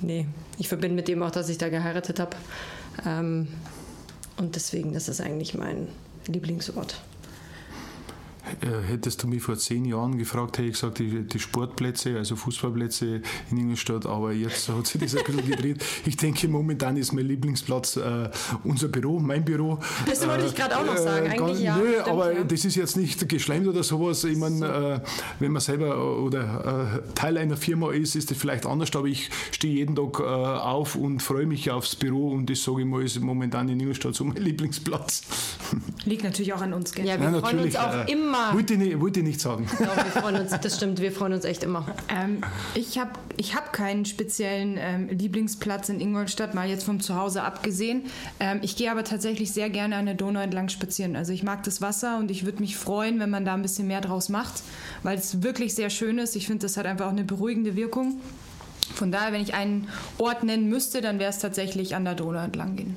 nee, 0.00 0.26
ich 0.58 0.68
verbinde 0.68 0.96
mit 0.96 1.08
dem 1.08 1.22
auch, 1.22 1.30
dass 1.30 1.48
ich 1.48 1.58
da 1.58 1.68
geheiratet 1.68 2.20
habe. 2.20 2.36
Ähm, 3.06 3.48
und 4.36 4.56
deswegen, 4.56 4.92
das 4.92 5.08
ist 5.08 5.20
eigentlich 5.20 5.54
mein 5.54 5.88
Lieblingsort? 6.26 7.00
Äh, 8.60 8.88
hättest 8.88 9.22
du 9.22 9.28
mich 9.28 9.42
vor 9.42 9.56
zehn 9.56 9.84
Jahren 9.84 10.18
gefragt, 10.18 10.58
hätte 10.58 10.68
ich 10.68 10.74
gesagt, 10.74 10.98
die, 10.98 11.22
die 11.26 11.38
Sportplätze, 11.38 12.16
also 12.16 12.36
Fußballplätze 12.36 13.22
in 13.50 13.56
Ingolstadt, 13.56 14.06
aber 14.06 14.32
jetzt 14.32 14.68
hat 14.68 14.86
sich 14.86 15.00
das 15.00 15.16
ein 15.16 15.24
bisschen 15.24 15.50
gedreht. 15.50 15.84
Ich 16.04 16.16
denke, 16.16 16.48
momentan 16.48 16.96
ist 16.96 17.12
mein 17.12 17.26
Lieblingsplatz 17.26 17.96
äh, 17.96 18.30
unser 18.64 18.88
Büro, 18.88 19.18
mein 19.18 19.44
Büro. 19.44 19.78
Das 20.06 20.26
wollte 20.26 20.46
ich 20.46 20.54
gerade 20.54 20.76
auch 20.76 20.84
noch 20.84 20.96
sagen, 20.96 21.26
äh, 21.26 21.30
eigentlich 21.30 21.60
ja. 21.60 21.76
Nö, 21.76 21.92
stimmt, 21.92 22.08
aber 22.08 22.32
ja. 22.32 22.44
das 22.44 22.64
ist 22.64 22.76
jetzt 22.76 22.96
nicht 22.96 23.28
geschleimt 23.28 23.66
oder 23.66 23.82
sowas. 23.82 24.24
Ich 24.24 24.36
meine, 24.36 24.58
so. 24.58 24.64
äh, 24.64 25.00
wenn 25.38 25.52
man 25.52 25.60
selber 25.60 26.18
oder 26.20 27.02
äh, 27.06 27.14
Teil 27.14 27.38
einer 27.38 27.56
Firma 27.56 27.92
ist, 27.92 28.16
ist 28.16 28.30
das 28.30 28.38
vielleicht 28.38 28.66
anders, 28.66 28.94
aber 28.94 29.06
ich 29.06 29.30
stehe 29.52 29.74
jeden 29.74 29.96
Tag 29.96 30.20
äh, 30.20 30.22
auf 30.24 30.96
und 30.96 31.22
freue 31.22 31.46
mich 31.46 31.70
aufs 31.70 31.96
Büro 31.96 32.30
und 32.30 32.50
das 32.50 32.62
sage 32.62 32.80
ich 32.80 32.86
mal, 32.86 33.02
ist 33.02 33.20
momentan 33.20 33.68
in 33.68 33.80
Ingolstadt 33.80 34.14
so 34.14 34.24
mein 34.24 34.36
Lieblingsplatz. 34.42 35.22
Liegt 36.04 36.24
natürlich 36.24 36.52
auch 36.52 36.60
an 36.60 36.72
uns, 36.72 36.92
gell? 36.92 37.06
Ja, 37.06 37.20
wir 37.20 37.30
ja, 37.30 37.40
freuen 37.40 37.60
uns 37.60 37.76
auch 37.76 38.06
immer 38.08 38.39
immer. 38.40 38.54
Wollte 38.54 38.74
ich, 38.74 39.00
wollte 39.00 39.20
ich 39.20 39.26
nicht 39.26 39.40
sagen. 39.40 39.66
Doch, 39.78 39.96
wir 39.96 40.22
freuen 40.22 40.36
uns, 40.36 40.50
das 40.50 40.76
stimmt, 40.76 41.00
wir 41.00 41.12
freuen 41.12 41.32
uns 41.32 41.44
echt 41.44 41.62
immer. 41.62 41.86
Ähm, 42.08 42.40
ich 42.74 42.98
habe 42.98 43.10
ich 43.36 43.54
hab 43.54 43.72
keinen 43.72 44.04
speziellen 44.04 44.76
ähm, 44.78 45.08
Lieblingsplatz 45.08 45.88
in 45.88 46.00
Ingolstadt, 46.00 46.54
mal 46.54 46.68
jetzt 46.68 46.84
vom 46.84 47.00
Zuhause 47.00 47.42
abgesehen. 47.42 48.04
Ähm, 48.38 48.60
ich 48.62 48.76
gehe 48.76 48.90
aber 48.90 49.04
tatsächlich 49.04 49.52
sehr 49.52 49.70
gerne 49.70 49.96
an 49.96 50.06
der 50.06 50.14
Donau 50.14 50.40
entlang 50.40 50.68
spazieren. 50.68 51.16
Also 51.16 51.32
ich 51.32 51.42
mag 51.42 51.62
das 51.64 51.80
Wasser 51.80 52.18
und 52.18 52.30
ich 52.30 52.44
würde 52.44 52.60
mich 52.60 52.76
freuen, 52.76 53.20
wenn 53.20 53.30
man 53.30 53.44
da 53.44 53.54
ein 53.54 53.62
bisschen 53.62 53.86
mehr 53.86 54.00
draus 54.00 54.28
macht, 54.28 54.62
weil 55.02 55.18
es 55.18 55.42
wirklich 55.42 55.74
sehr 55.74 55.90
schön 55.90 56.18
ist. 56.18 56.36
Ich 56.36 56.46
finde, 56.46 56.62
das 56.62 56.76
hat 56.76 56.86
einfach 56.86 57.06
auch 57.06 57.10
eine 57.10 57.24
beruhigende 57.24 57.76
Wirkung. 57.76 58.20
Von 58.94 59.12
daher, 59.12 59.32
wenn 59.32 59.42
ich 59.42 59.54
einen 59.54 59.88
Ort 60.18 60.42
nennen 60.42 60.68
müsste, 60.68 61.00
dann 61.00 61.18
wäre 61.18 61.30
es 61.30 61.38
tatsächlich 61.38 61.94
an 61.94 62.04
der 62.04 62.14
Donau 62.14 62.42
entlang 62.42 62.76
gehen. 62.76 62.96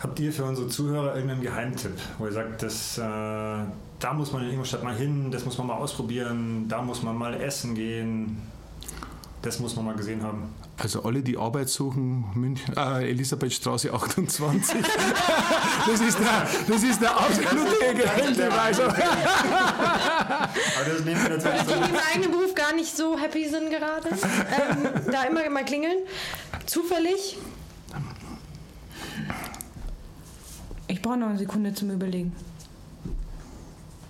Habt 0.00 0.20
ihr 0.20 0.32
für 0.32 0.44
unsere 0.44 0.68
Zuhörer 0.68 1.14
irgendeinen 1.14 1.42
Geheimtipp, 1.42 1.98
wo 2.18 2.26
ihr 2.26 2.32
sagt, 2.32 2.62
das, 2.62 2.98
äh, 2.98 3.02
da 3.98 4.12
muss 4.12 4.32
man 4.32 4.44
in 4.44 4.50
Ingolstadt 4.50 4.82
mal 4.84 4.94
hin, 4.94 5.30
das 5.30 5.44
muss 5.44 5.58
man 5.58 5.66
mal 5.66 5.76
ausprobieren, 5.76 6.66
da 6.68 6.82
muss 6.82 7.02
man 7.02 7.16
mal 7.16 7.34
essen 7.34 7.74
gehen, 7.74 8.38
das 9.42 9.58
muss 9.58 9.76
man 9.76 9.84
mal 9.86 9.94
gesehen 9.94 10.22
haben? 10.22 10.54
Also 10.76 11.02
alle, 11.02 11.22
die 11.22 11.36
Arbeit 11.36 11.68
suchen, 11.68 12.26
München, 12.34 12.76
äh, 12.76 13.10
Elisabethstraße 13.10 13.92
28. 13.92 14.76
das, 15.86 16.00
ist 16.00 16.18
der, 16.20 16.48
das 16.68 16.82
ist 16.84 17.02
der 17.02 17.10
absolute 17.10 17.94
Geheimbeweis. 17.96 18.80
Aber 18.80 18.94
das 20.86 21.04
nehmen 21.04 21.20
wir 21.20 21.30
natürlich 21.30 21.62
so. 21.62 21.74
Die 21.74 21.90
im 21.90 21.96
eigenen 22.12 22.30
Beruf 22.30 22.54
gar 22.54 22.72
nicht 22.74 22.96
so 22.96 23.18
happy 23.18 23.48
sind 23.48 23.70
gerade. 23.70 24.08
Ähm, 24.10 25.10
da 25.10 25.24
immer 25.24 25.50
mal 25.50 25.64
klingeln. 25.64 25.98
Zufällig 26.66 27.38
Ich 30.90 31.02
brauche 31.02 31.18
noch 31.18 31.28
eine 31.28 31.38
Sekunde 31.38 31.74
zum 31.74 31.90
Überlegen. 31.90 32.34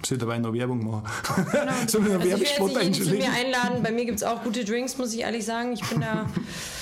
Soll 0.09 0.17
dabei 0.17 0.39
noch 0.39 0.55
Werbung 0.55 0.83
machen? 0.87 1.05
Genau. 1.53 1.73
Sollen 1.87 2.07
wir 2.07 2.15
noch 2.15 2.21
also 2.21 2.31
Werbespot 2.31 2.77
einschlägen? 2.79 3.21
Ich 3.21 3.29
mir 3.29 3.31
einladen. 3.31 3.83
Bei 3.83 3.91
mir 3.93 4.07
gibt 4.07 4.17
es 4.17 4.25
auch 4.25 4.43
gute 4.43 4.65
Drinks, 4.65 4.97
muss 4.97 5.13
ich 5.13 5.21
ehrlich 5.21 5.45
sagen. 5.45 5.75
Ich 5.75 5.83
bin 5.87 6.01
da. 6.01 6.25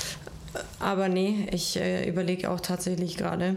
Aber 0.79 1.09
nee, 1.09 1.49
ich 1.51 1.77
äh, 1.77 2.09
überlege 2.09 2.49
auch 2.49 2.61
tatsächlich 2.61 3.17
gerade. 3.17 3.57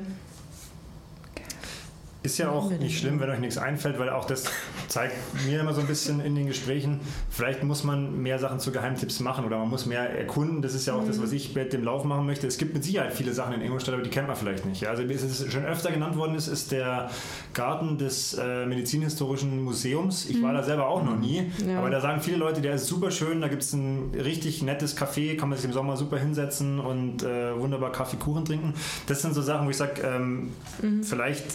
Ist 2.22 2.38
ja 2.38 2.50
auch 2.50 2.70
nicht 2.70 3.00
schlimm, 3.00 3.22
wenn 3.22 3.30
euch 3.30 3.40
nichts 3.40 3.58
einfällt, 3.58 3.98
weil 3.98 4.10
auch 4.10 4.26
das 4.26 4.44
zeigt 4.90 5.16
mir 5.46 5.62
immer 5.62 5.74
so 5.74 5.80
ein 5.80 5.88
bisschen 5.88 6.20
in 6.20 6.36
den 6.36 6.48
Gesprächen, 6.48 7.00
vielleicht 7.30 7.64
muss 7.64 7.86
man 7.86 8.22
mehr 8.22 8.40
Sachen 8.40 8.60
zu 8.60 8.74
Geheimtipps 8.74 9.22
machen 9.22 9.46
oder 9.46 9.58
man 9.58 9.70
muss 9.70 9.86
mehr 9.86 10.02
erkunden. 10.02 10.62
Das 10.62 10.74
ist 10.74 10.86
ja 10.86 10.96
auch 10.96 11.04
mhm. 11.04 11.08
das, 11.08 11.22
was 11.22 11.32
ich 11.32 11.56
mit 11.56 11.72
dem 11.72 11.82
Lauf 11.82 12.04
machen 12.04 12.26
möchte. 12.26 12.46
Es 12.46 12.58
gibt 12.58 12.74
mit 12.74 12.84
Sicherheit 12.84 13.14
viele 13.14 13.34
Sachen 13.34 13.54
in 13.54 13.62
Ingolstadt, 13.62 13.94
aber 13.94 14.04
die 14.04 14.10
kennt 14.10 14.28
man 14.28 14.36
vielleicht 14.36 14.66
nicht. 14.66 14.86
Also 14.86 15.08
wie 15.08 15.14
es 15.14 15.50
schon 15.50 15.64
öfter 15.64 15.92
genannt 15.92 16.18
worden 16.18 16.36
ist, 16.36 16.48
ist 16.50 16.74
der 16.74 17.10
Garten 17.54 17.98
des 17.98 18.34
äh, 18.34 18.66
Medizinhistorischen 18.66 19.64
Museums. 19.64 20.26
Ich 20.26 20.40
mhm. 20.40 20.44
war 20.44 20.54
da 20.54 20.62
selber 20.62 20.90
auch 20.90 21.04
noch 21.06 21.18
nie, 21.18 21.50
ja. 21.66 21.78
aber 21.78 21.90
da 21.90 22.02
sagen 22.02 22.20
viele 22.20 22.36
Leute, 22.36 22.60
der 22.60 22.74
ist 22.74 22.88
super 22.88 23.12
schön, 23.12 23.40
da 23.40 23.48
gibt 23.48 23.64
es 23.64 23.72
ein 23.72 24.12
richtig 24.14 24.62
nettes 24.62 24.98
Café, 24.98 25.38
kann 25.38 25.48
man 25.48 25.58
sich 25.58 25.66
im 25.66 25.74
Sommer 25.74 25.96
super 25.96 26.18
hinsetzen 26.18 26.82
und 26.82 27.24
äh, 27.24 27.58
wunderbar 27.58 27.94
Kaffee, 27.94 28.18
Kuchen 28.18 28.44
trinken. 28.44 28.74
Das 29.08 29.22
sind 29.22 29.34
so 29.34 29.42
Sachen, 29.42 29.68
wo 29.68 29.70
ich 29.70 29.78
sage, 29.78 30.02
ähm, 30.02 30.52
mhm. 30.82 31.04
vielleicht 31.04 31.46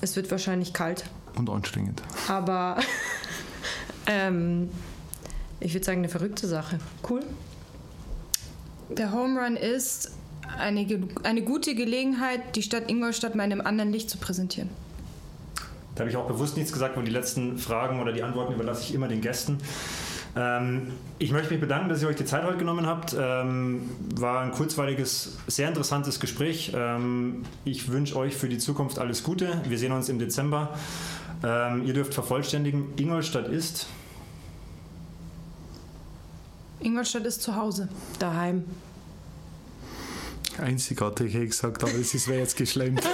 Es 0.00 0.16
wird 0.16 0.30
wahrscheinlich 0.30 0.72
kalt. 0.72 1.04
Und 1.36 1.48
anstrengend. 1.50 2.02
Aber 2.28 2.78
ähm, 4.06 4.70
ich 5.60 5.74
würde 5.74 5.84
sagen, 5.84 5.98
eine 5.98 6.08
verrückte 6.08 6.46
Sache. 6.48 6.78
Cool. 7.08 7.22
Der 8.88 9.12
Home 9.12 9.40
Run 9.40 9.56
ist 9.56 10.10
eine, 10.58 10.86
eine 11.24 11.42
gute 11.42 11.74
Gelegenheit, 11.74 12.56
die 12.56 12.62
Stadt 12.62 12.88
Ingolstadt 12.88 13.34
mal 13.34 13.44
in 13.44 13.52
einem 13.52 13.60
anderen 13.60 13.92
Licht 13.92 14.08
zu 14.08 14.18
präsentieren. 14.18 14.70
Da 15.94 16.00
habe 16.00 16.10
ich 16.10 16.16
auch 16.16 16.28
bewusst 16.28 16.56
nichts 16.56 16.72
gesagt 16.72 16.96
und 16.96 17.04
die 17.04 17.10
letzten 17.10 17.58
Fragen 17.58 18.00
oder 18.00 18.12
die 18.12 18.22
Antworten 18.22 18.54
überlasse 18.54 18.82
ich 18.84 18.94
immer 18.94 19.08
den 19.08 19.20
Gästen. 19.20 19.58
Ähm, 20.36 20.92
ich 21.18 21.32
möchte 21.32 21.52
mich 21.52 21.60
bedanken, 21.60 21.88
dass 21.88 22.02
ihr 22.02 22.08
euch 22.08 22.16
die 22.16 22.24
Zeit 22.24 22.44
heute 22.44 22.58
genommen 22.58 22.86
habt. 22.86 23.16
Ähm, 23.18 23.90
war 24.14 24.40
ein 24.40 24.52
kurzweiliges, 24.52 25.38
sehr 25.46 25.68
interessantes 25.68 26.20
Gespräch. 26.20 26.72
Ähm, 26.74 27.44
ich 27.64 27.90
wünsche 27.90 28.16
euch 28.16 28.36
für 28.36 28.48
die 28.48 28.58
Zukunft 28.58 28.98
alles 28.98 29.22
Gute. 29.22 29.62
Wir 29.68 29.78
sehen 29.78 29.92
uns 29.92 30.08
im 30.08 30.18
Dezember. 30.18 30.76
Ähm, 31.42 31.84
ihr 31.86 31.94
dürft 31.94 32.14
vervollständigen. 32.14 32.92
Ingolstadt 32.96 33.48
ist. 33.48 33.86
Ingolstadt 36.80 37.24
ist 37.24 37.42
zu 37.42 37.56
Hause. 37.56 37.88
Daheim. 38.18 38.64
Einzigartig, 40.58 41.34
hätte 41.34 41.44
ich 41.44 41.50
gesagt, 41.50 41.82
aber 41.84 41.94
es 41.94 42.26
wäre 42.28 42.40
jetzt 42.40 42.56
geschlemmt. 42.56 43.02